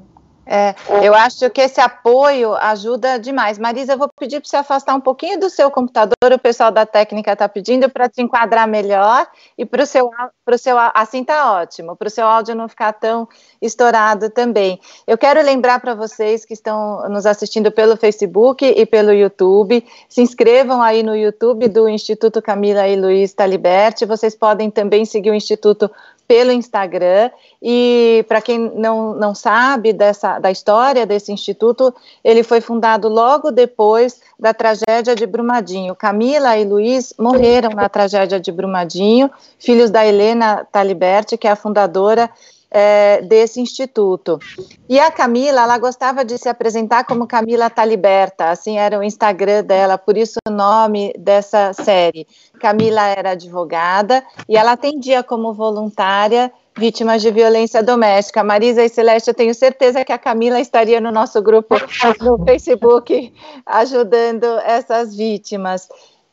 [0.51, 0.73] É,
[1.05, 3.59] eu acho que esse apoio ajuda demais.
[3.59, 6.87] Marisa, eu vou pedir para você afastar um pouquinho do seu computador, o pessoal da
[6.87, 10.09] técnica está pedindo para te enquadrar melhor e para o seu,
[10.43, 10.75] pro seu.
[10.95, 13.29] Assim está ótimo, para o seu áudio não ficar tão
[13.61, 14.81] estourado também.
[15.05, 20.19] Eu quero lembrar para vocês que estão nos assistindo pelo Facebook e pelo YouTube, se
[20.19, 24.03] inscrevam aí no YouTube do Instituto Camila e Luiz Taliberti.
[24.03, 25.91] Vocês podem também seguir o Instituto
[26.29, 27.31] pelo Instagram.
[27.59, 31.91] E para quem não, não sabe dessa, da história desse instituto,
[32.23, 35.95] ele foi fundado logo depois da tragédia de Brumadinho.
[35.95, 41.55] Camila e Luiz morreram na tragédia de Brumadinho, filhos da Helena Taliberti, que é a
[41.55, 42.29] fundadora
[42.71, 44.39] é, desse instituto.
[44.87, 49.63] E a Camila, ela gostava de se apresentar como Camila Taliberta, assim era o Instagram
[49.63, 52.27] dela, por isso o nome dessa série.
[52.59, 58.43] Camila era advogada e ela atendia como voluntária vítimas de violência doméstica.
[58.43, 61.75] Marisa e Celeste, eu tenho certeza que a Camila estaria no nosso grupo
[62.21, 63.33] no Facebook
[63.65, 65.87] ajudando essas vítimas.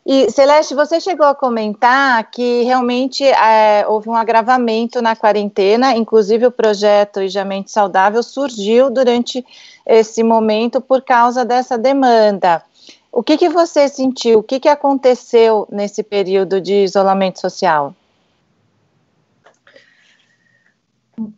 [0.09, 6.47] E, Celeste, você chegou a comentar que realmente é, houve um agravamento na quarentena, inclusive
[6.47, 9.45] o projeto Ijamente Saudável surgiu durante
[9.85, 12.63] esse momento por causa dessa demanda.
[13.11, 14.39] O que, que você sentiu?
[14.39, 17.93] O que, que aconteceu nesse período de isolamento social?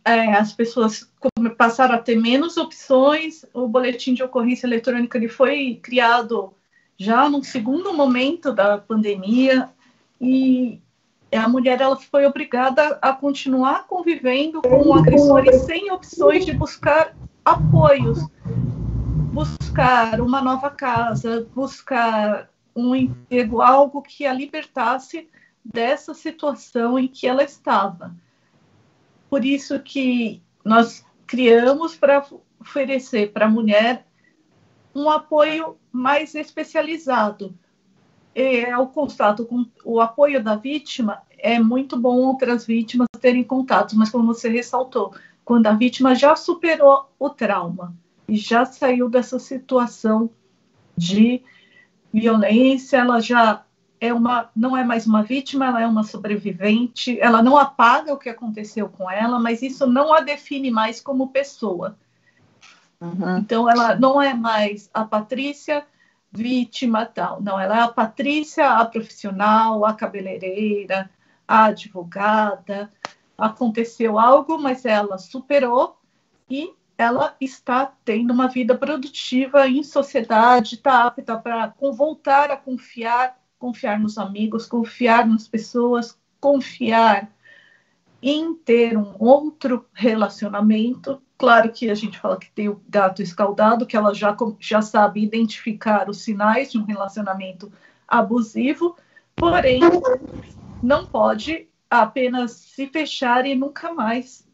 [0.05, 1.09] é, as pessoas
[1.57, 3.45] passaram a ter menos opções.
[3.53, 6.53] O boletim de ocorrência eletrônica ele foi criado
[6.99, 9.71] já no segundo momento da pandemia
[10.21, 10.83] e
[11.33, 18.27] a mulher ela foi obrigada a continuar convivendo com agressores sem opções de buscar apoios,
[19.33, 25.29] buscar uma nova casa, buscar um emprego, algo que a libertasse
[25.65, 28.13] dessa situação em que ela estava.
[29.31, 32.25] Por isso que nós criamos para
[32.59, 34.05] oferecer para a mulher
[34.95, 37.55] um apoio mais especializado.
[38.35, 43.97] É, o contato com o apoio da vítima é muito bom outras vítimas terem contato,
[43.97, 47.95] mas como você ressaltou, quando a vítima já superou o trauma
[48.29, 50.31] e já saiu dessa situação
[50.97, 51.43] de
[52.13, 53.65] violência, ela já
[54.01, 58.19] é uma, não é mais uma vítima, ela é uma sobrevivente, ela não apaga o
[58.19, 61.97] que aconteceu com ela, mas isso não a define mais como pessoa.
[63.01, 63.39] Uhum.
[63.39, 65.87] Então, ela não é mais a Patrícia
[66.31, 71.09] vítima tal, não, ela é a Patrícia, a profissional, a cabeleireira,
[71.47, 72.91] a advogada.
[73.37, 75.97] Aconteceu algo, mas ela superou
[76.51, 83.39] e ela está tendo uma vida produtiva em sociedade, está apta para voltar a confiar
[83.59, 87.31] confiar nos amigos, confiar nas pessoas, confiar
[88.23, 91.21] em ter um outro relacionamento.
[91.39, 95.23] Claro que a gente fala que tem o gato escaldado, que ela já, já sabe
[95.23, 97.73] identificar os sinais de um relacionamento
[98.09, 98.97] abusivo,
[99.37, 99.81] porém
[100.83, 104.45] não pode apenas se fechar e nunca mais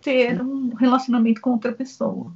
[0.00, 2.32] ter um relacionamento com outra pessoa.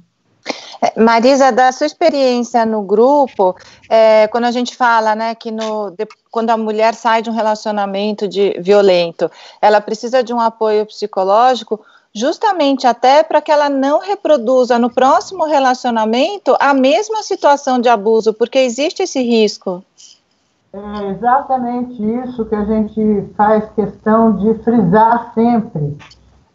[0.81, 3.55] É, Marisa, da sua experiência no grupo,
[3.89, 7.33] é, quando a gente fala né, que no, de, quando a mulher sai de um
[7.33, 11.83] relacionamento de, violento, ela precisa de um apoio psicológico,
[12.15, 18.33] justamente até para que ela não reproduza no próximo relacionamento a mesma situação de abuso,
[18.33, 19.83] porque existe esse risco.
[20.73, 25.97] É exatamente isso que a gente faz questão de frisar sempre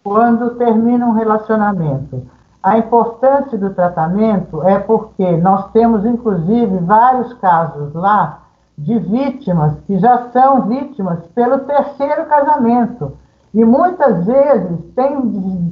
[0.03, 2.27] quando termina um relacionamento
[2.63, 8.41] a importância do tratamento é porque nós temos, inclusive, vários casos lá
[8.77, 13.17] de vítimas que já são vítimas pelo terceiro casamento.
[13.53, 15.21] E muitas vezes tem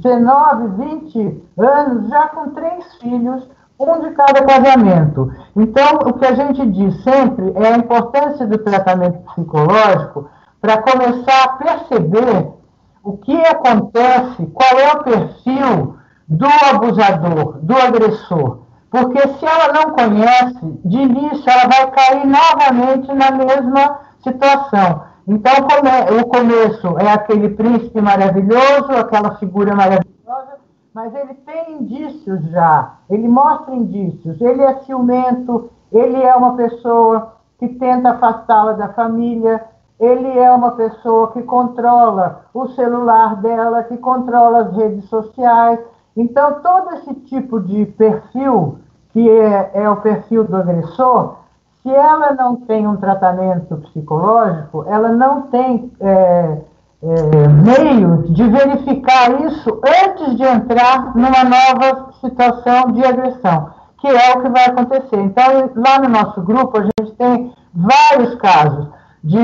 [0.01, 3.47] 19, 20 anos já com três filhos,
[3.79, 5.31] um de cada casamento.
[5.55, 11.43] Então, o que a gente diz sempre é a importância do tratamento psicológico para começar
[11.45, 12.51] a perceber
[13.01, 15.95] o que acontece, qual é o perfil
[16.27, 18.59] do abusador, do agressor.
[18.91, 25.08] Porque se ela não conhece, de início ela vai cair novamente na mesma situação.
[25.29, 25.53] Então,
[26.19, 30.57] o começo é aquele príncipe maravilhoso, aquela figura maravilhosa,
[30.91, 34.41] mas ele tem indícios já, ele mostra indícios.
[34.41, 39.63] Ele é ciumento, ele é uma pessoa que tenta afastá-la da família,
[39.99, 45.79] ele é uma pessoa que controla o celular dela, que controla as redes sociais.
[46.17, 51.35] Então, todo esse tipo de perfil, que é, é o perfil do agressor,
[51.89, 56.57] se ela não tem um tratamento psicológico, ela não tem é,
[57.01, 64.35] é, meios de verificar isso antes de entrar numa nova situação de agressão, que é
[64.35, 65.19] o que vai acontecer.
[65.19, 68.87] Então, lá no nosso grupo, a gente tem vários casos
[69.23, 69.37] de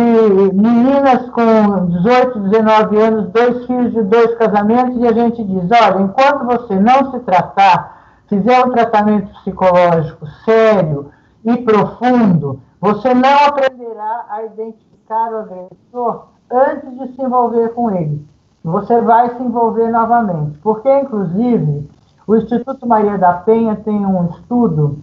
[0.53, 6.01] meninas com 18, 19 anos, dois filhos de dois casamentos, e a gente diz: olha,
[6.01, 11.11] enquanto você não se tratar, fizer um tratamento psicológico sério
[11.45, 18.25] e profundo, você não aprenderá a identificar o agressor antes de se envolver com ele.
[18.63, 20.57] Você vai se envolver novamente.
[20.59, 21.87] Porque, inclusive,
[22.25, 24.97] o Instituto Maria da Penha tem um estudo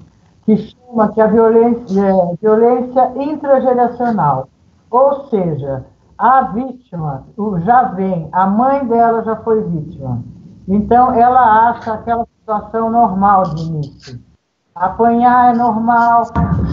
[0.44, 4.48] que chama que a violência, é, violência intrageracional.
[4.90, 5.86] Ou seja,
[6.18, 7.24] a vítima
[7.64, 10.22] já vem, a mãe dela já foi vítima.
[10.66, 14.31] Então, ela acha aquela situação normal de início.
[14.74, 16.24] Apanhar é normal,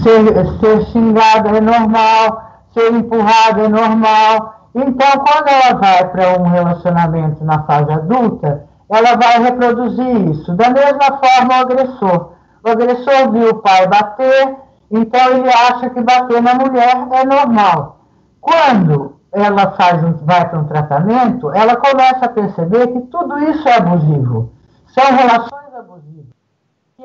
[0.02, 2.44] ser, ser xingada é normal,
[2.74, 4.70] ser empurrada é normal.
[4.74, 10.54] Então, quando ela vai para um relacionamento na fase adulta, ela vai reproduzir isso.
[10.54, 12.32] Da mesma forma, o agressor.
[12.64, 14.56] O agressor viu o pai bater,
[14.90, 18.00] então ele acha que bater na mulher é normal.
[18.40, 23.68] Quando ela faz um, vai para um tratamento, ela começa a perceber que tudo isso
[23.68, 24.52] é abusivo.
[24.88, 25.59] São relações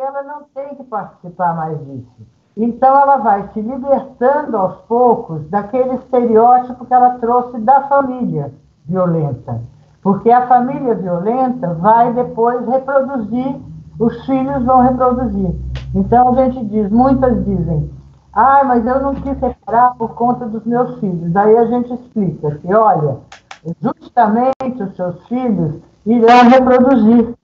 [0.04, 2.26] ela não tem que participar mais disso.
[2.56, 8.52] Então ela vai se libertando aos poucos daquele estereótipo que ela trouxe da família
[8.84, 9.60] violenta.
[10.02, 13.60] Porque a família violenta vai depois reproduzir,
[13.98, 15.54] os filhos vão reproduzir.
[15.94, 17.90] Então a gente diz, muitas dizem,
[18.32, 21.32] ah, mas eu não quis separar por conta dos meus filhos.
[21.32, 23.18] Daí a gente explica que, olha,
[23.80, 27.34] justamente os seus filhos irão reproduzir.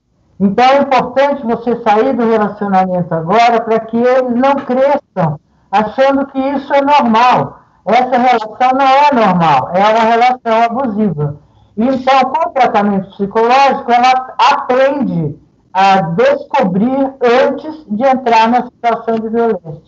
[0.41, 5.39] Então é importante você sair do relacionamento agora para que eles não cresçam
[5.71, 7.59] achando que isso é normal.
[7.85, 11.37] Essa relação não é normal, é uma relação abusiva.
[11.77, 15.39] Então, com o tratamento psicológico, ela aprende
[15.73, 19.81] a descobrir antes de entrar na situação de violência.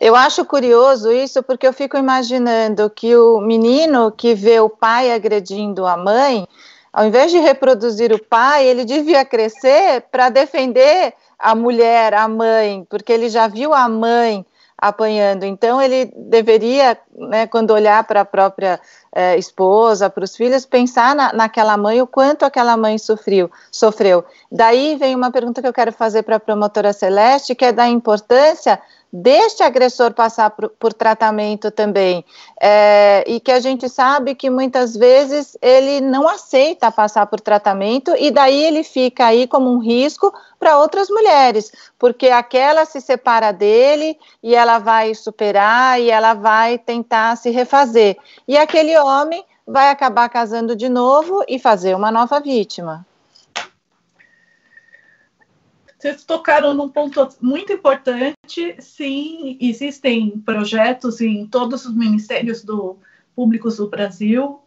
[0.00, 5.12] Eu acho curioso isso porque eu fico imaginando que o menino que vê o pai
[5.12, 6.46] agredindo a mãe,
[6.94, 12.86] ao invés de reproduzir o pai, ele devia crescer para defender a mulher, a mãe,
[12.88, 14.46] porque ele já viu a mãe
[14.78, 15.42] apanhando.
[15.42, 18.80] Então, ele deveria, né, quando olhar para a própria
[19.12, 24.24] é, esposa, para os filhos, pensar na, naquela mãe, o quanto aquela mãe sofreu, sofreu.
[24.52, 27.88] Daí vem uma pergunta que eu quero fazer para a promotora Celeste, que é da
[27.88, 28.80] importância
[29.16, 32.24] deste agressor passar por, por tratamento também.
[32.60, 38.12] É, e que a gente sabe que muitas vezes ele não aceita passar por tratamento
[38.18, 43.52] e daí ele fica aí como um risco para outras mulheres, porque aquela se separa
[43.52, 48.16] dele e ela vai superar e ela vai tentar se refazer.
[48.48, 53.06] E aquele homem vai acabar casando de novo e fazer uma nova vítima.
[56.04, 58.76] Vocês tocaram num ponto muito importante.
[58.78, 62.98] Sim, existem projetos em todos os ministérios do,
[63.34, 64.60] públicos do Brasil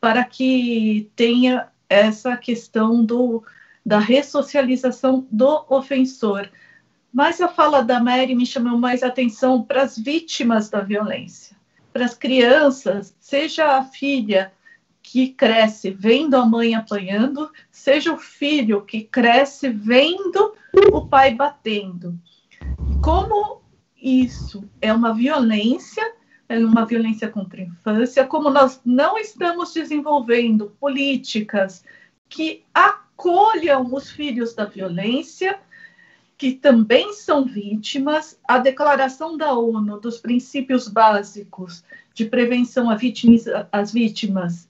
[0.00, 3.44] para que tenha essa questão do,
[3.86, 6.50] da ressocialização do ofensor.
[7.12, 11.56] Mas a fala da Mary me chamou mais atenção para as vítimas da violência,
[11.92, 14.52] para as crianças, seja a filha
[15.02, 20.54] que cresce vendo a mãe apanhando, seja o filho que cresce vendo
[20.92, 22.18] o pai batendo.
[23.02, 23.62] Como
[24.00, 26.14] isso é uma violência,
[26.48, 31.84] é uma violência contra a infância, como nós não estamos desenvolvendo políticas
[32.28, 35.58] que acolham os filhos da violência,
[36.38, 41.84] que também são vítimas, a declaração da ONU dos princípios básicos
[42.14, 42.88] de prevenção
[43.70, 44.68] às vítimas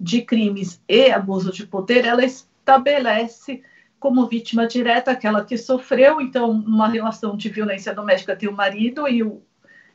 [0.00, 3.62] de crimes e abuso de poder, ela estabelece
[3.98, 9.06] como vítima direta aquela que sofreu, então, uma relação de violência doméstica tem o marido
[9.06, 9.42] e, o,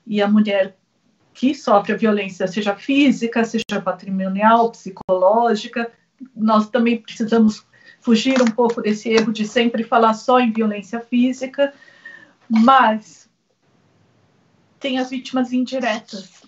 [0.06, 0.78] e a mulher
[1.34, 5.91] que sofre a violência, seja física, seja patrimonial, psicológica.
[6.36, 7.66] Nós também precisamos
[7.99, 11.74] fugir um pouco desse erro de sempre falar só em violência física,
[12.47, 13.28] mas
[14.80, 16.43] tem as vítimas indiretas,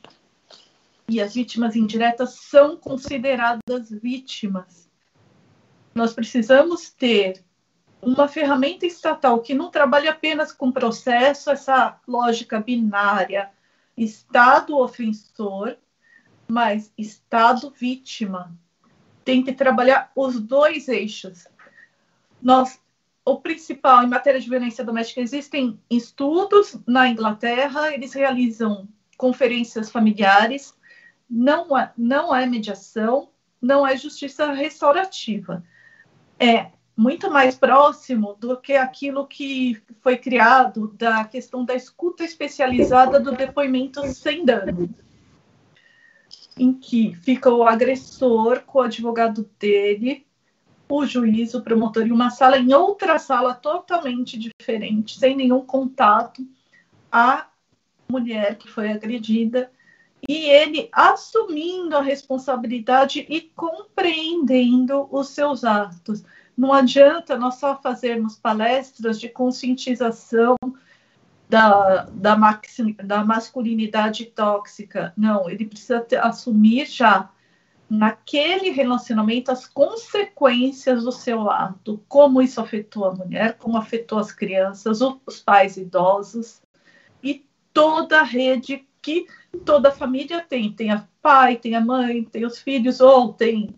[1.09, 4.89] e as vítimas indiretas são consideradas vítimas.
[5.95, 7.43] Nós precisamos ter
[8.01, 13.49] uma ferramenta estatal que não trabalhe apenas com processo, essa lógica binária,
[13.95, 15.77] Estado ofensor,
[16.47, 18.55] mas Estado vítima.
[19.23, 21.47] Tem que trabalhar os dois eixos.
[22.41, 22.79] Nós,
[23.25, 28.87] o principal em matéria de violência doméstica, existem estudos na Inglaterra, eles realizam
[29.17, 30.77] conferências familiares
[31.29, 33.29] não é, não é mediação,
[33.61, 35.63] não é justiça restaurativa.
[36.39, 43.19] É muito mais próximo do que aquilo que foi criado da questão da escuta especializada
[43.19, 44.89] do depoimento sem dano,
[46.57, 50.25] em que fica o agressor com o advogado dele,
[50.89, 56.47] o juiz, o promotor, em uma sala, em outra sala totalmente diferente, sem nenhum contato,
[57.11, 57.47] a
[58.09, 59.69] mulher que foi agredida
[60.27, 66.23] e ele assumindo a responsabilidade e compreendendo os seus atos.
[66.57, 70.55] Não adianta nós só fazermos palestras de conscientização
[71.49, 72.35] da, da,
[73.03, 75.13] da masculinidade tóxica.
[75.15, 77.29] Não, ele precisa ter, assumir já
[77.89, 84.31] naquele relacionamento as consequências do seu ato, como isso afetou a mulher, como afetou as
[84.31, 86.61] crianças, os pais idosos
[87.23, 89.25] e toda a rede que
[89.63, 90.73] toda família tem.
[90.73, 93.73] Tem a pai, tem a mãe, tem os filhos, ou tem,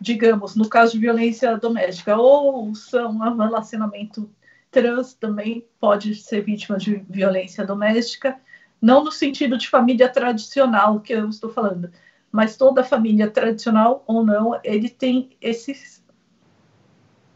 [0.00, 4.30] digamos, no caso de violência doméstica, ou são um relacionamento
[4.70, 8.38] trans também pode ser vítima de violência doméstica,
[8.80, 11.90] não no sentido de família tradicional que eu estou falando,
[12.32, 16.04] mas toda família tradicional ou não, ele tem esses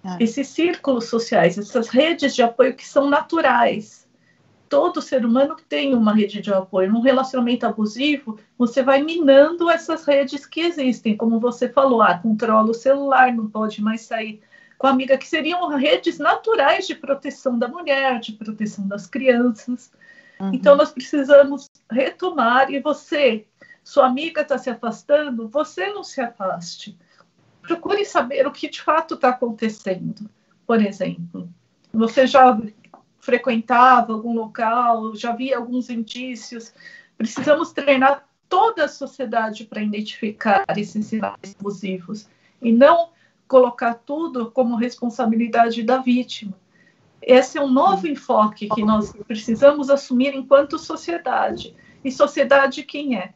[0.05, 0.16] ah.
[0.18, 3.99] esses círculos sociais, essas redes de apoio que são naturais
[4.71, 6.91] todo ser humano tem uma rede de apoio.
[6.91, 12.71] Num relacionamento abusivo, você vai minando essas redes que existem, como você falou, ah, controla
[12.71, 14.41] o celular, não pode mais sair
[14.79, 19.93] com a amiga, que seriam redes naturais de proteção da mulher, de proteção das crianças.
[20.41, 20.55] Uhum.
[20.55, 23.47] Então, nós precisamos retomar, e você,
[23.83, 26.97] sua amiga está se afastando, você não se afaste.
[27.61, 30.31] Procure saber o que de fato está acontecendo.
[30.64, 31.51] Por exemplo,
[31.93, 32.57] você já
[33.21, 36.73] frequentava algum local, já via alguns indícios.
[37.16, 42.27] Precisamos treinar toda a sociedade para identificar esses sinais abusivos
[42.61, 43.11] e não
[43.47, 46.55] colocar tudo como responsabilidade da vítima.
[47.23, 51.77] Esse é um novo enfoque que nós precisamos assumir enquanto sociedade.
[52.03, 53.35] E sociedade quem é?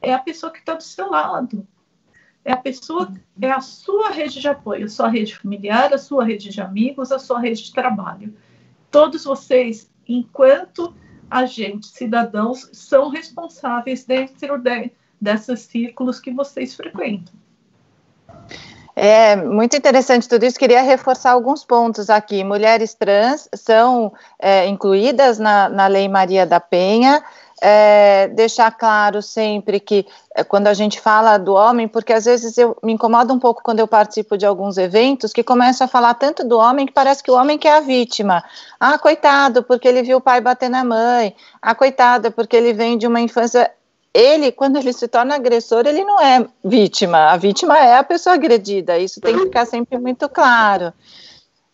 [0.00, 1.66] É a pessoa que está do seu lado.
[2.44, 6.24] É a pessoa, é a sua rede de apoio, a sua rede familiar, a sua
[6.24, 8.34] rede de amigos, a sua rede de trabalho
[8.94, 10.94] todos vocês, enquanto
[11.28, 17.34] agentes, cidadãos, são responsáveis dentro de, desses círculos que vocês frequentam.
[18.94, 20.56] É muito interessante tudo isso.
[20.56, 22.44] Queria reforçar alguns pontos aqui.
[22.44, 27.20] Mulheres trans são é, incluídas na, na Lei Maria da Penha
[27.66, 30.06] é, deixar claro sempre que
[30.36, 33.62] é, quando a gente fala do homem, porque às vezes eu me incomoda um pouco
[33.62, 37.22] quando eu participo de alguns eventos que começam a falar tanto do homem que parece
[37.22, 38.44] que o homem que é a vítima.
[38.78, 41.34] Ah, coitado, porque ele viu o pai bater na mãe.
[41.62, 43.70] Ah, coitado, porque ele vem de uma infância
[44.12, 47.30] ele, quando ele se torna agressor, ele não é vítima.
[47.32, 48.98] A vítima é a pessoa agredida.
[48.98, 50.92] Isso tem que ficar sempre muito claro.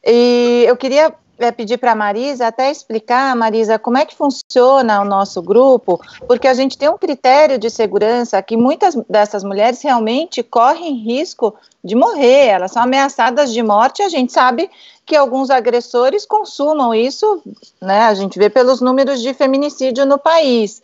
[0.06, 5.00] E eu queria é, pedir para a Marisa até explicar, Marisa, como é que funciona
[5.00, 9.82] o nosso grupo, porque a gente tem um critério de segurança que muitas dessas mulheres
[9.82, 14.70] realmente correm risco de morrer, elas são ameaçadas de morte, a gente sabe
[15.06, 17.42] que alguns agressores consumam isso,
[17.80, 18.02] né?
[18.02, 20.80] A gente vê pelos números de feminicídio no país.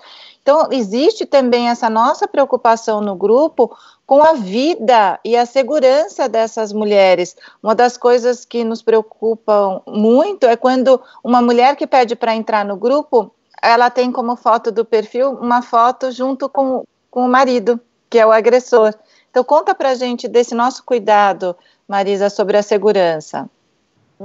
[0.46, 3.76] Então, existe também essa nossa preocupação no grupo
[4.06, 7.36] com a vida e a segurança dessas mulheres.
[7.60, 12.64] Uma das coisas que nos preocupam muito é quando uma mulher que pede para entrar
[12.64, 17.80] no grupo, ela tem como foto do perfil uma foto junto com, com o marido,
[18.08, 18.94] que é o agressor.
[19.28, 21.56] Então, conta para a gente desse nosso cuidado,
[21.88, 23.50] Marisa, sobre a segurança.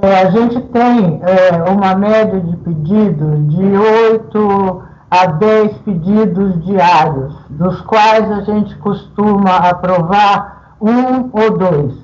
[0.00, 7.34] É, a gente tem é, uma média de pedidos de oito a 10 pedidos diários,
[7.50, 11.94] dos quais a gente costuma aprovar um ou dois.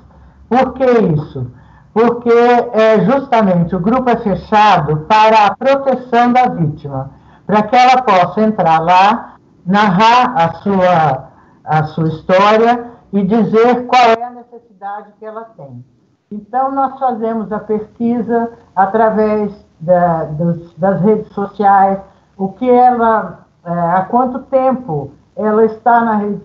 [0.47, 1.51] Por que isso?
[1.91, 7.09] Porque é, justamente o grupo é fechado para a proteção da vítima,
[7.47, 11.29] para que ela possa entrar lá, narrar a sua,
[11.63, 15.83] a sua história e dizer qual é a necessidade que ela tem.
[16.31, 21.97] Então, nós fazemos a pesquisa através da, dos, das redes sociais,
[22.39, 26.41] o que ela, é, há quanto tempo ela está na rede,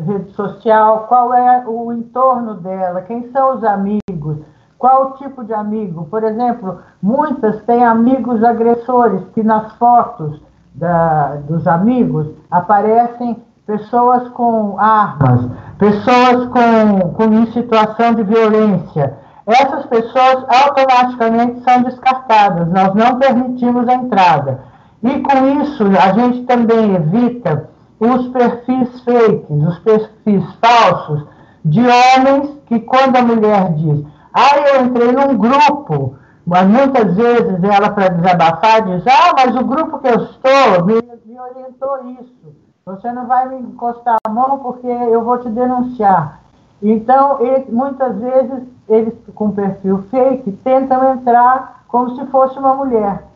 [0.00, 4.38] rede social, qual é o entorno dela, quem são os amigos,
[4.78, 6.06] qual o tipo de amigo.
[6.06, 10.40] Por exemplo, muitas têm amigos agressores, que nas fotos
[10.74, 13.36] da, dos amigos aparecem
[13.66, 15.46] pessoas com armas,
[15.78, 19.14] pessoas com, com em situação de violência.
[19.46, 24.73] Essas pessoas automaticamente são descartadas, nós não permitimos a entrada.
[25.04, 27.68] E com isso, a gente também evita
[28.00, 31.26] os perfis fakes, os perfis falsos
[31.62, 34.02] de homens que, quando a mulher diz,
[34.32, 39.64] ah, eu entrei num grupo, mas muitas vezes ela, para desabafar, diz, ah, mas o
[39.64, 40.94] grupo que eu estou me,
[41.26, 42.56] me orientou isso.
[42.86, 46.40] Você não vai me encostar a mão porque eu vou te denunciar.
[46.82, 53.33] Então, ele, muitas vezes, eles com perfil fake tentam entrar como se fosse uma mulher.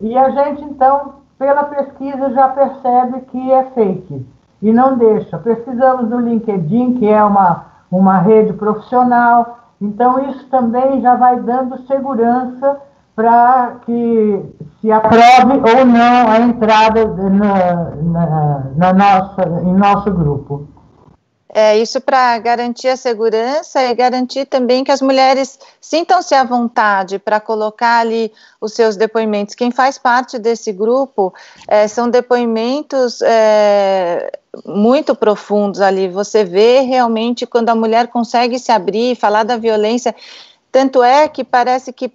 [0.00, 4.26] E a gente, então, pela pesquisa, já percebe que é fake
[4.62, 5.38] e não deixa.
[5.38, 11.78] Pesquisamos no LinkedIn, que é uma, uma rede profissional, então isso também já vai dando
[11.86, 12.80] segurança
[13.14, 20.68] para que se aprove ou não a entrada na, na, na nossa, em nosso grupo.
[21.58, 27.18] É, isso para garantir a segurança e garantir também que as mulheres sintam-se à vontade
[27.18, 28.30] para colocar ali
[28.60, 29.54] os seus depoimentos.
[29.54, 31.32] Quem faz parte desse grupo
[31.66, 34.30] é, são depoimentos é,
[34.66, 36.08] muito profundos ali.
[36.08, 40.14] Você vê realmente quando a mulher consegue se abrir, falar da violência.
[40.70, 42.12] Tanto é que parece que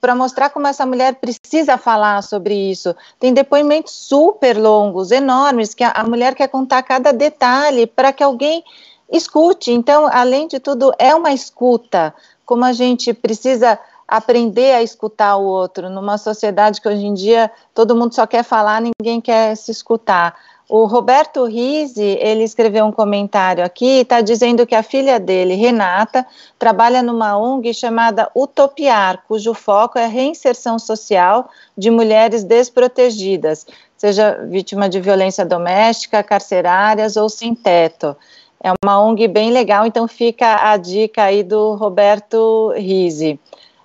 [0.00, 2.94] para mostrar como essa mulher precisa falar sobre isso.
[3.18, 8.22] Tem depoimentos super longos, enormes, que a, a mulher quer contar cada detalhe para que
[8.22, 8.62] alguém
[9.10, 9.72] escute.
[9.72, 12.14] Então, além de tudo, é uma escuta.
[12.44, 17.50] Como a gente precisa aprender a escutar o outro numa sociedade que hoje em dia
[17.74, 20.36] todo mundo só quer falar, ninguém quer se escutar.
[20.68, 26.26] O Roberto Rizzi, ele escreveu um comentário aqui, está dizendo que a filha dele, Renata,
[26.58, 31.48] trabalha numa ONG chamada Utopiar, cujo foco é a reinserção social
[31.78, 33.64] de mulheres desprotegidas,
[33.96, 38.16] seja vítima de violência doméstica, carcerárias ou sem teto.
[38.60, 43.38] É uma ONG bem legal, então fica a dica aí do Roberto Rizzi.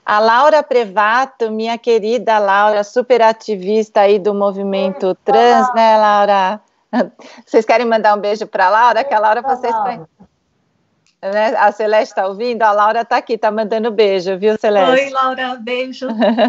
[0.03, 6.59] A Laura Prevato, minha querida Laura, super ativista aí do movimento trans, né, Laura?
[7.45, 9.03] Vocês querem mandar um beijo para a Laura?
[9.03, 9.73] Que a Laura vocês.
[11.21, 11.55] Né?
[11.55, 12.63] A Celeste está ouvindo?
[12.63, 15.05] A Laura está aqui, está mandando beijo, viu, Celeste?
[15.05, 16.07] Oi, Laura, beijo.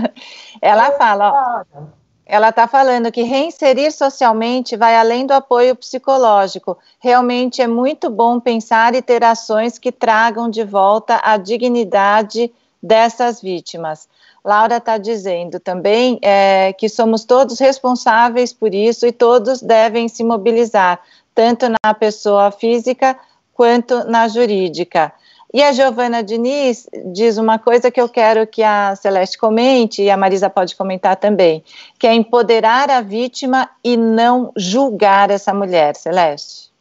[0.62, 1.82] ela fala, ó,
[2.24, 6.78] ela está falando que reinserir socialmente vai além do apoio psicológico.
[6.98, 12.50] Realmente é muito bom pensar e ter ações que tragam de volta a dignidade
[12.82, 14.08] dessas vítimas.
[14.44, 20.24] Laura está dizendo também é, que somos todos responsáveis por isso e todos devem se
[20.24, 21.00] mobilizar,
[21.34, 23.18] tanto na pessoa física
[23.54, 25.12] quanto na jurídica.
[25.54, 30.10] E a Giovana Diniz diz uma coisa que eu quero que a Celeste comente, e
[30.10, 31.62] a Marisa pode comentar também,
[31.98, 36.72] que é empoderar a vítima e não julgar essa mulher, Celeste.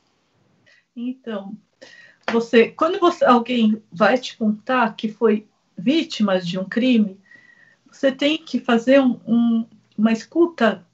[0.96, 1.52] Então,
[2.32, 5.46] você, quando você, alguém vai te contar que foi
[5.78, 7.20] vítima de um crime,
[7.92, 9.68] você tem que fazer um, um,
[9.98, 10.86] uma escuta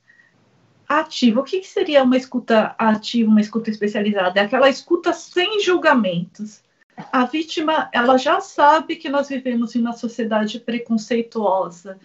[0.87, 1.41] ativa.
[1.41, 4.39] O que, que, seria uma escuta ativa, uma escuta especializada?
[4.39, 6.63] É aquela escuta sem julgamentos.
[7.11, 11.99] A vítima, ela já sabe que nós vivemos em uma sociedade preconceituosa.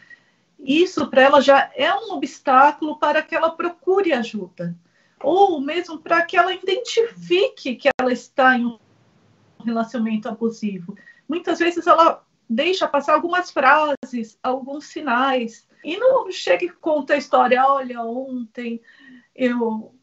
[0.58, 4.76] Isso para ela já é um obstáculo para que ela procure ajuda,
[5.20, 8.78] ou mesmo para que ela identifique que ela está em um
[9.64, 10.94] relacionamento abusivo.
[11.26, 15.66] Muitas vezes ela deixa passar algumas frases, alguns sinais.
[15.84, 18.80] E não chega e conta a história, olha, ontem
[19.34, 19.94] eu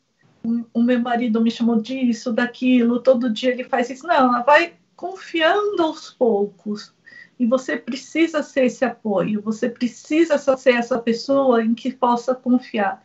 [0.73, 4.07] o meu marido me chamou disso, daquilo, todo dia ele faz isso.
[4.07, 6.93] Não, ela vai confiando aos poucos.
[7.37, 13.01] E você precisa ser esse apoio, você precisa ser essa pessoa em que possa confiar.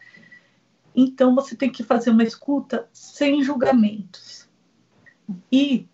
[0.95, 4.49] Então você tem que fazer uma escuta sem julgamentos.
[5.51, 5.89] E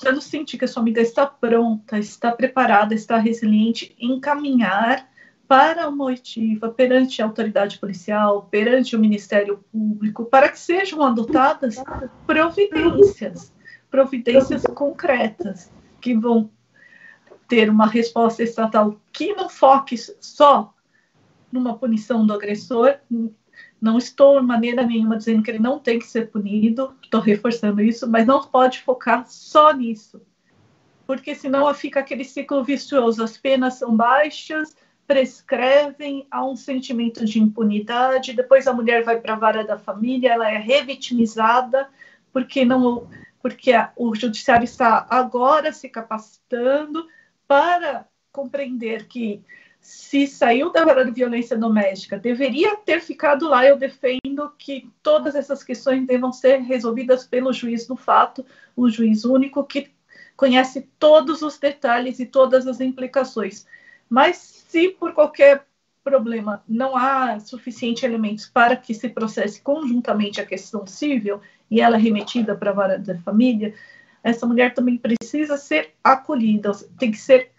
[0.00, 5.08] quando sentir que a sua amiga está pronta, está preparada, está resiliente, encaminhar
[5.46, 11.76] para uma oitiva perante a autoridade policial, perante o Ministério Público, para que sejam adotadas
[12.26, 13.54] providências,
[13.90, 15.70] providências concretas,
[16.00, 16.50] que vão
[17.48, 20.74] ter uma resposta estatal que não foque só
[21.50, 22.96] numa punição do agressor,
[23.86, 27.80] não estou de maneira nenhuma dizendo que ele não tem que ser punido, estou reforçando
[27.80, 30.20] isso, mas não pode focar só nisso,
[31.06, 34.76] porque senão fica aquele ciclo vicioso: as penas são baixas,
[35.06, 40.32] prescrevem, há um sentimento de impunidade, depois a mulher vai para a vara da família,
[40.32, 41.88] ela é revitimizada,
[42.32, 43.08] porque não
[43.40, 47.06] porque o judiciário está agora se capacitando
[47.46, 49.40] para compreender que
[49.86, 53.64] se saiu da vara de violência doméstica, deveria ter ficado lá.
[53.64, 59.24] Eu defendo que todas essas questões devam ser resolvidas pelo juiz do fato, o juiz
[59.24, 59.88] único que
[60.36, 63.64] conhece todos os detalhes e todas as implicações.
[64.10, 65.64] Mas se por qualquer
[66.02, 71.96] problema não há suficientes elementos para que se processe conjuntamente a questão civil e ela
[71.96, 73.72] é remetida para a vara da família,
[74.20, 77.52] essa mulher também precisa ser acolhida, tem que ser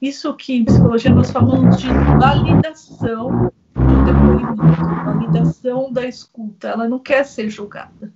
[0.00, 1.88] isso que em psicologia nós falamos de
[2.18, 6.68] validação do depoimento, validação da escuta.
[6.68, 8.12] Ela não quer ser julgada.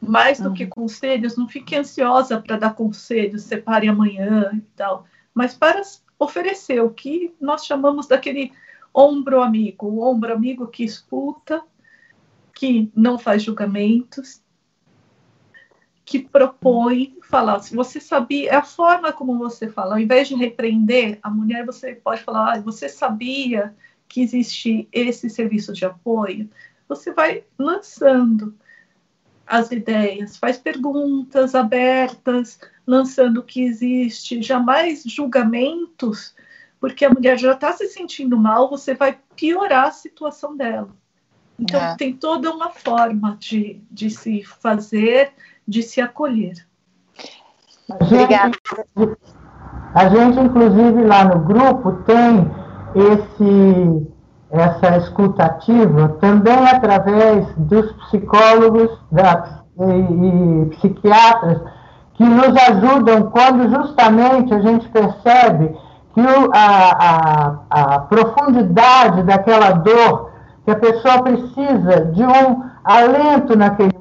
[0.00, 5.54] Mais do que conselhos, não fique ansiosa para dar conselhos, separe amanhã e tal, mas
[5.54, 5.80] para
[6.18, 8.52] oferecer o que nós chamamos daquele
[8.92, 11.62] ombro amigo, o ombro amigo que escuta,
[12.52, 14.41] que não faz julgamentos,
[16.04, 17.60] que propõe falar.
[17.60, 19.94] Se você sabia, é a forma como você fala.
[19.94, 23.74] Ao invés de repreender a mulher, você pode falar: ah, você sabia
[24.08, 26.48] que existe esse serviço de apoio?
[26.88, 28.54] Você vai lançando
[29.46, 36.34] as ideias, faz perguntas abertas, lançando o que existe, jamais julgamentos,
[36.80, 40.90] porque a mulher já está se sentindo mal, você vai piorar a situação dela.
[41.58, 41.96] Então, é.
[41.96, 45.32] tem toda uma forma de, de se fazer
[45.66, 46.54] de se acolher.
[47.88, 48.56] Obrigada.
[49.94, 52.50] A gente, inclusive, lá no grupo tem
[52.94, 54.06] esse,
[54.50, 61.60] essa escutativa também através dos psicólogos da, e, e psiquiatras
[62.14, 65.76] que nos ajudam quando justamente a gente percebe
[66.14, 66.20] que
[66.54, 70.30] a, a, a profundidade daquela dor,
[70.64, 73.91] que a pessoa precisa de um alento naquele.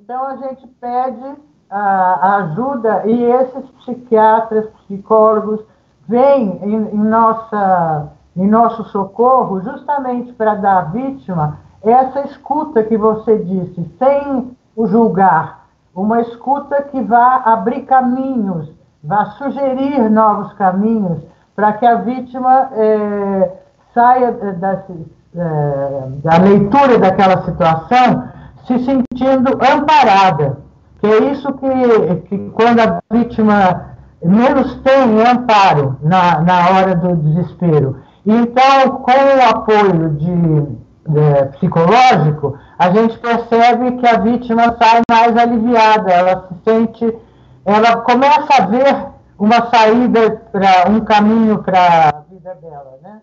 [0.00, 1.34] Então a gente pede
[1.70, 5.60] a, ajuda e esses psiquiatras, psicólogos
[6.06, 12.96] vêm em, em, nossa, em nosso socorro justamente para dar à vítima essa escuta que
[12.96, 18.70] você disse, sem o julgar, uma escuta que vá abrir caminhos,
[19.02, 21.22] vá sugerir novos caminhos
[21.54, 23.52] para que a vítima é,
[23.92, 28.33] saia da, é, da leitura daquela situação
[28.66, 30.58] se sentindo amparada.
[31.00, 37.16] Que é isso que, que quando a vítima menos tem amparo na, na hora do
[37.16, 38.00] desespero.
[38.24, 40.84] Então, com o apoio de
[41.18, 47.18] é, psicológico, a gente percebe que a vítima sai mais aliviada, ela se sente,
[47.66, 49.06] ela começa a ver
[49.38, 53.20] uma saída para um caminho para a vida dela, né?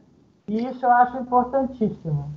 [0.47, 2.31] E isso eu acho importantíssimo.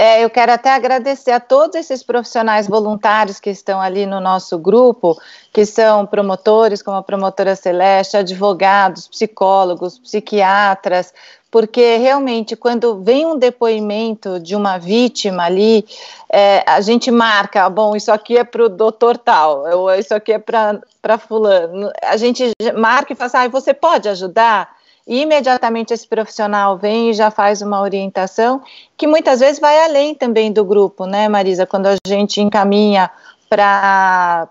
[0.00, 4.56] É, eu quero até agradecer a todos esses profissionais voluntários que estão ali no nosso
[4.56, 5.20] grupo,
[5.52, 11.12] que são promotores, como a promotora Celeste, advogados, psicólogos, psiquiatras,
[11.50, 15.84] porque realmente quando vem um depoimento de uma vítima ali,
[16.32, 20.32] é, a gente marca, bom, isso aqui é para o doutor tal, ou isso aqui
[20.32, 21.90] é para fulano.
[22.04, 24.77] A gente marca e fala assim, ah, você pode ajudar?
[25.08, 28.60] E imediatamente esse profissional vem e já faz uma orientação
[28.94, 31.64] que muitas vezes vai além também do grupo, né, Marisa?
[31.64, 33.10] Quando a gente encaminha
[33.48, 34.46] para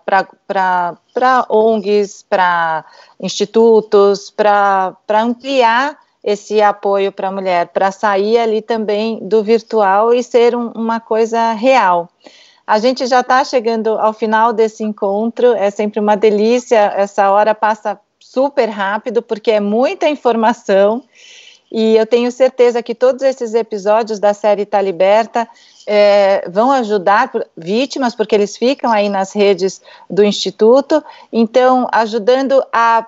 [1.48, 2.84] ONGs, para
[3.22, 10.24] institutos, para ampliar esse apoio para a mulher, para sair ali também do virtual e
[10.24, 12.10] ser um, uma coisa real.
[12.66, 17.54] A gente já está chegando ao final desse encontro, é sempre uma delícia, essa hora
[17.54, 17.98] passa
[18.32, 21.04] super rápido, porque é muita informação,
[21.72, 25.48] e eu tenho certeza que todos esses episódios da série Tá Liberta
[25.86, 33.06] é, vão ajudar vítimas, porque eles ficam aí nas redes do Instituto, então ajudando a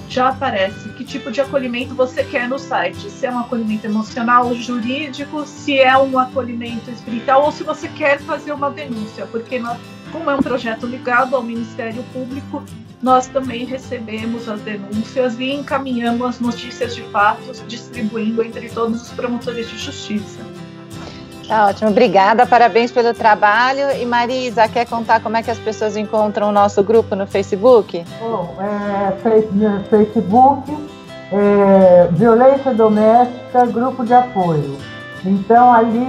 [0.09, 4.55] já aparece que tipo de acolhimento você quer no site, se é um acolhimento emocional,
[4.55, 9.79] jurídico, se é um acolhimento espiritual ou se você quer fazer uma denúncia, porque nós,
[10.11, 12.63] como é um projeto ligado ao Ministério Público,
[13.03, 19.09] nós também recebemos as denúncias e encaminhamos as notícias de fatos, distribuindo entre todos os
[19.11, 20.41] promotores de justiça.
[21.49, 23.91] Tá ótimo, obrigada, parabéns pelo trabalho.
[24.01, 28.05] E Marisa, quer contar como é que as pessoas encontram o nosso grupo no Facebook?
[28.21, 30.73] Bom, é, Facebook,
[31.33, 34.79] é, Violência Doméstica, Grupo de Apoio.
[35.25, 36.07] Então ali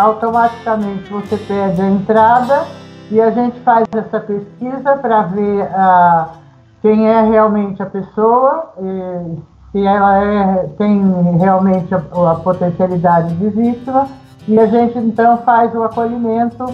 [0.00, 2.66] automaticamente você pede a entrada
[3.10, 6.28] e a gente faz essa pesquisa para ver uh,
[6.82, 8.74] quem é realmente a pessoa,
[9.72, 11.02] se ela é, tem
[11.38, 14.06] realmente a, a, potencialidade de vítima,
[14.46, 16.66] e a gente então faz o acolhimento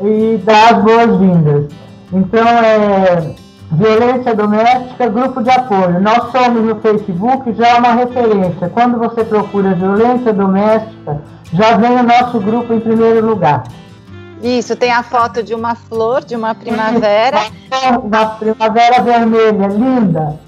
[0.00, 1.68] e dá as boas-vindas.
[2.12, 3.34] Então, é
[3.70, 6.00] violência doméstica, grupo de apoio.
[6.00, 8.68] Nós somos no Facebook já uma referência.
[8.68, 11.22] Quando você procura violência doméstica,
[11.52, 13.64] já vem o nosso grupo em primeiro lugar.
[14.42, 17.38] Isso, tem a foto de uma flor, de uma primavera.
[18.02, 20.38] Uma primavera vermelha, linda.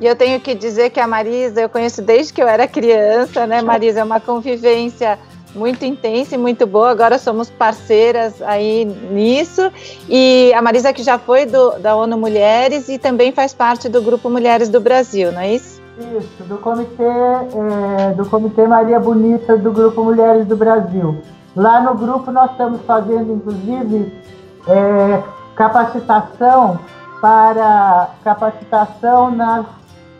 [0.00, 3.46] E eu tenho que dizer que a Marisa, eu conheço desde que eu era criança,
[3.46, 4.00] né, Marisa?
[4.00, 5.18] É uma convivência
[5.54, 6.90] muito intensa e muito boa.
[6.90, 9.72] Agora somos parceiras aí nisso.
[10.08, 14.02] E a Marisa que já foi do, da ONU Mulheres e também faz parte do
[14.02, 15.80] Grupo Mulheres do Brasil, não é isso?
[15.98, 21.22] Isso, do Comitê, é, do Comitê Maria Bonita do Grupo Mulheres do Brasil.
[21.56, 24.22] Lá no grupo nós estamos fazendo, inclusive,
[24.68, 25.22] é,
[25.56, 26.78] capacitação
[27.18, 29.64] para capacitação nas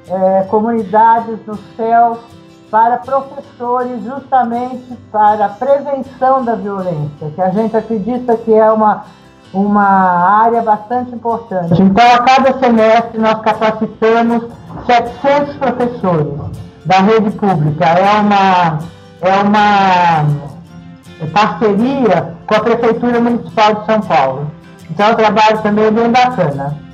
[0.09, 2.19] é, comunidades nos céus
[2.71, 9.05] para professores, justamente para a prevenção da violência, que a gente acredita que é uma,
[9.53, 9.87] uma
[10.43, 11.81] área bastante importante.
[11.81, 14.45] Então, a cada semestre, nós capacitamos
[14.87, 16.35] 700 professores
[16.85, 17.85] da rede pública.
[17.85, 18.79] É uma,
[19.21, 20.56] é uma
[21.33, 24.51] parceria com a Prefeitura Municipal de São Paulo.
[24.91, 26.86] Então, o trabalho também é bem bacana.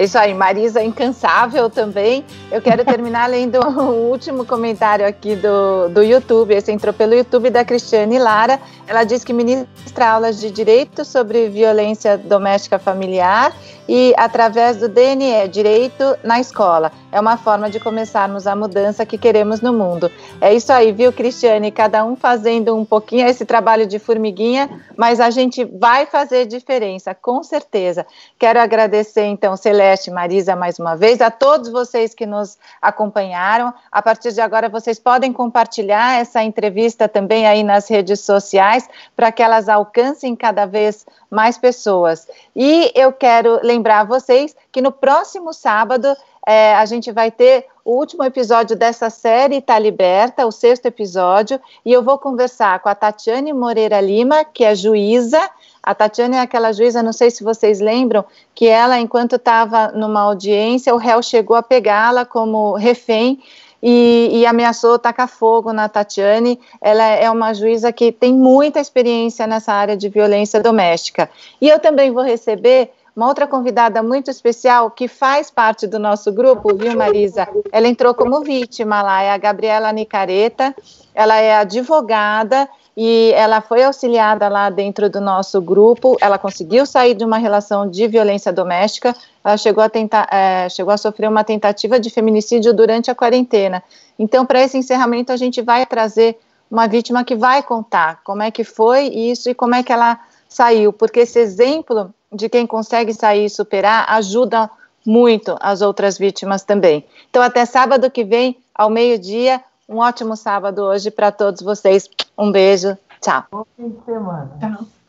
[0.00, 2.24] É isso aí, Marisa incansável também.
[2.50, 6.54] Eu quero terminar lendo o último comentário aqui do, do YouTube.
[6.54, 8.58] Esse entrou pelo YouTube da Cristiane Lara.
[8.86, 13.52] Ela diz que ministra aulas de direito sobre violência doméstica familiar
[13.90, 16.92] e através do DNE, Direito na Escola.
[17.10, 20.08] É uma forma de começarmos a mudança que queremos no mundo.
[20.40, 21.72] É isso aí, viu, Cristiane?
[21.72, 27.16] Cada um fazendo um pouquinho esse trabalho de formiguinha, mas a gente vai fazer diferença,
[27.16, 28.06] com certeza.
[28.38, 33.72] Quero agradecer, então, Celeste, Marisa, mais uma vez, a todos vocês que nos acompanharam.
[33.90, 39.32] A partir de agora, vocês podem compartilhar essa entrevista também aí nas redes sociais, para
[39.32, 42.28] que elas alcancem cada vez mais pessoas.
[42.54, 46.14] E eu quero lembrar vocês que no próximo sábado
[46.46, 51.60] é, a gente vai ter o último episódio dessa série Está Liberta, o sexto episódio,
[51.84, 55.40] e eu vou conversar com a Tatiane Moreira Lima, que é juíza.
[55.82, 58.24] A Tatiane é aquela juíza, não sei se vocês lembram,
[58.54, 63.40] que ela, enquanto estava numa audiência, o réu chegou a pegá-la como refém
[63.82, 66.60] e, e, ameaçou tacar fogo na Tatiane.
[66.80, 71.30] Ela é uma juíza que tem muita experiência nessa área de violência doméstica.
[71.60, 76.32] E eu também vou receber uma outra convidada muito especial que faz parte do nosso
[76.32, 77.48] grupo, viu, Marisa?
[77.72, 80.74] Ela entrou como vítima lá, é a Gabriela Nicareta.
[81.14, 86.16] Ela é advogada e ela foi auxiliada lá dentro do nosso grupo.
[86.20, 89.14] Ela conseguiu sair de uma relação de violência doméstica.
[89.44, 93.82] Ela chegou a tentar, é, chegou a sofrer uma tentativa de feminicídio durante a quarentena.
[94.18, 96.38] Então, para esse encerramento, a gente vai trazer
[96.70, 100.20] uma vítima que vai contar como é que foi isso e como é que ela
[100.48, 104.70] saiu, porque esse exemplo de quem consegue sair e superar ajuda
[105.04, 107.04] muito as outras vítimas também.
[107.28, 112.08] Então, até sábado que vem, ao meio-dia, um ótimo sábado hoje para todos vocês.
[112.36, 112.96] Um beijo.
[113.20, 113.44] Tchau.
[113.50, 114.50] Bom fim de semana.
[114.60, 114.99] Tchau.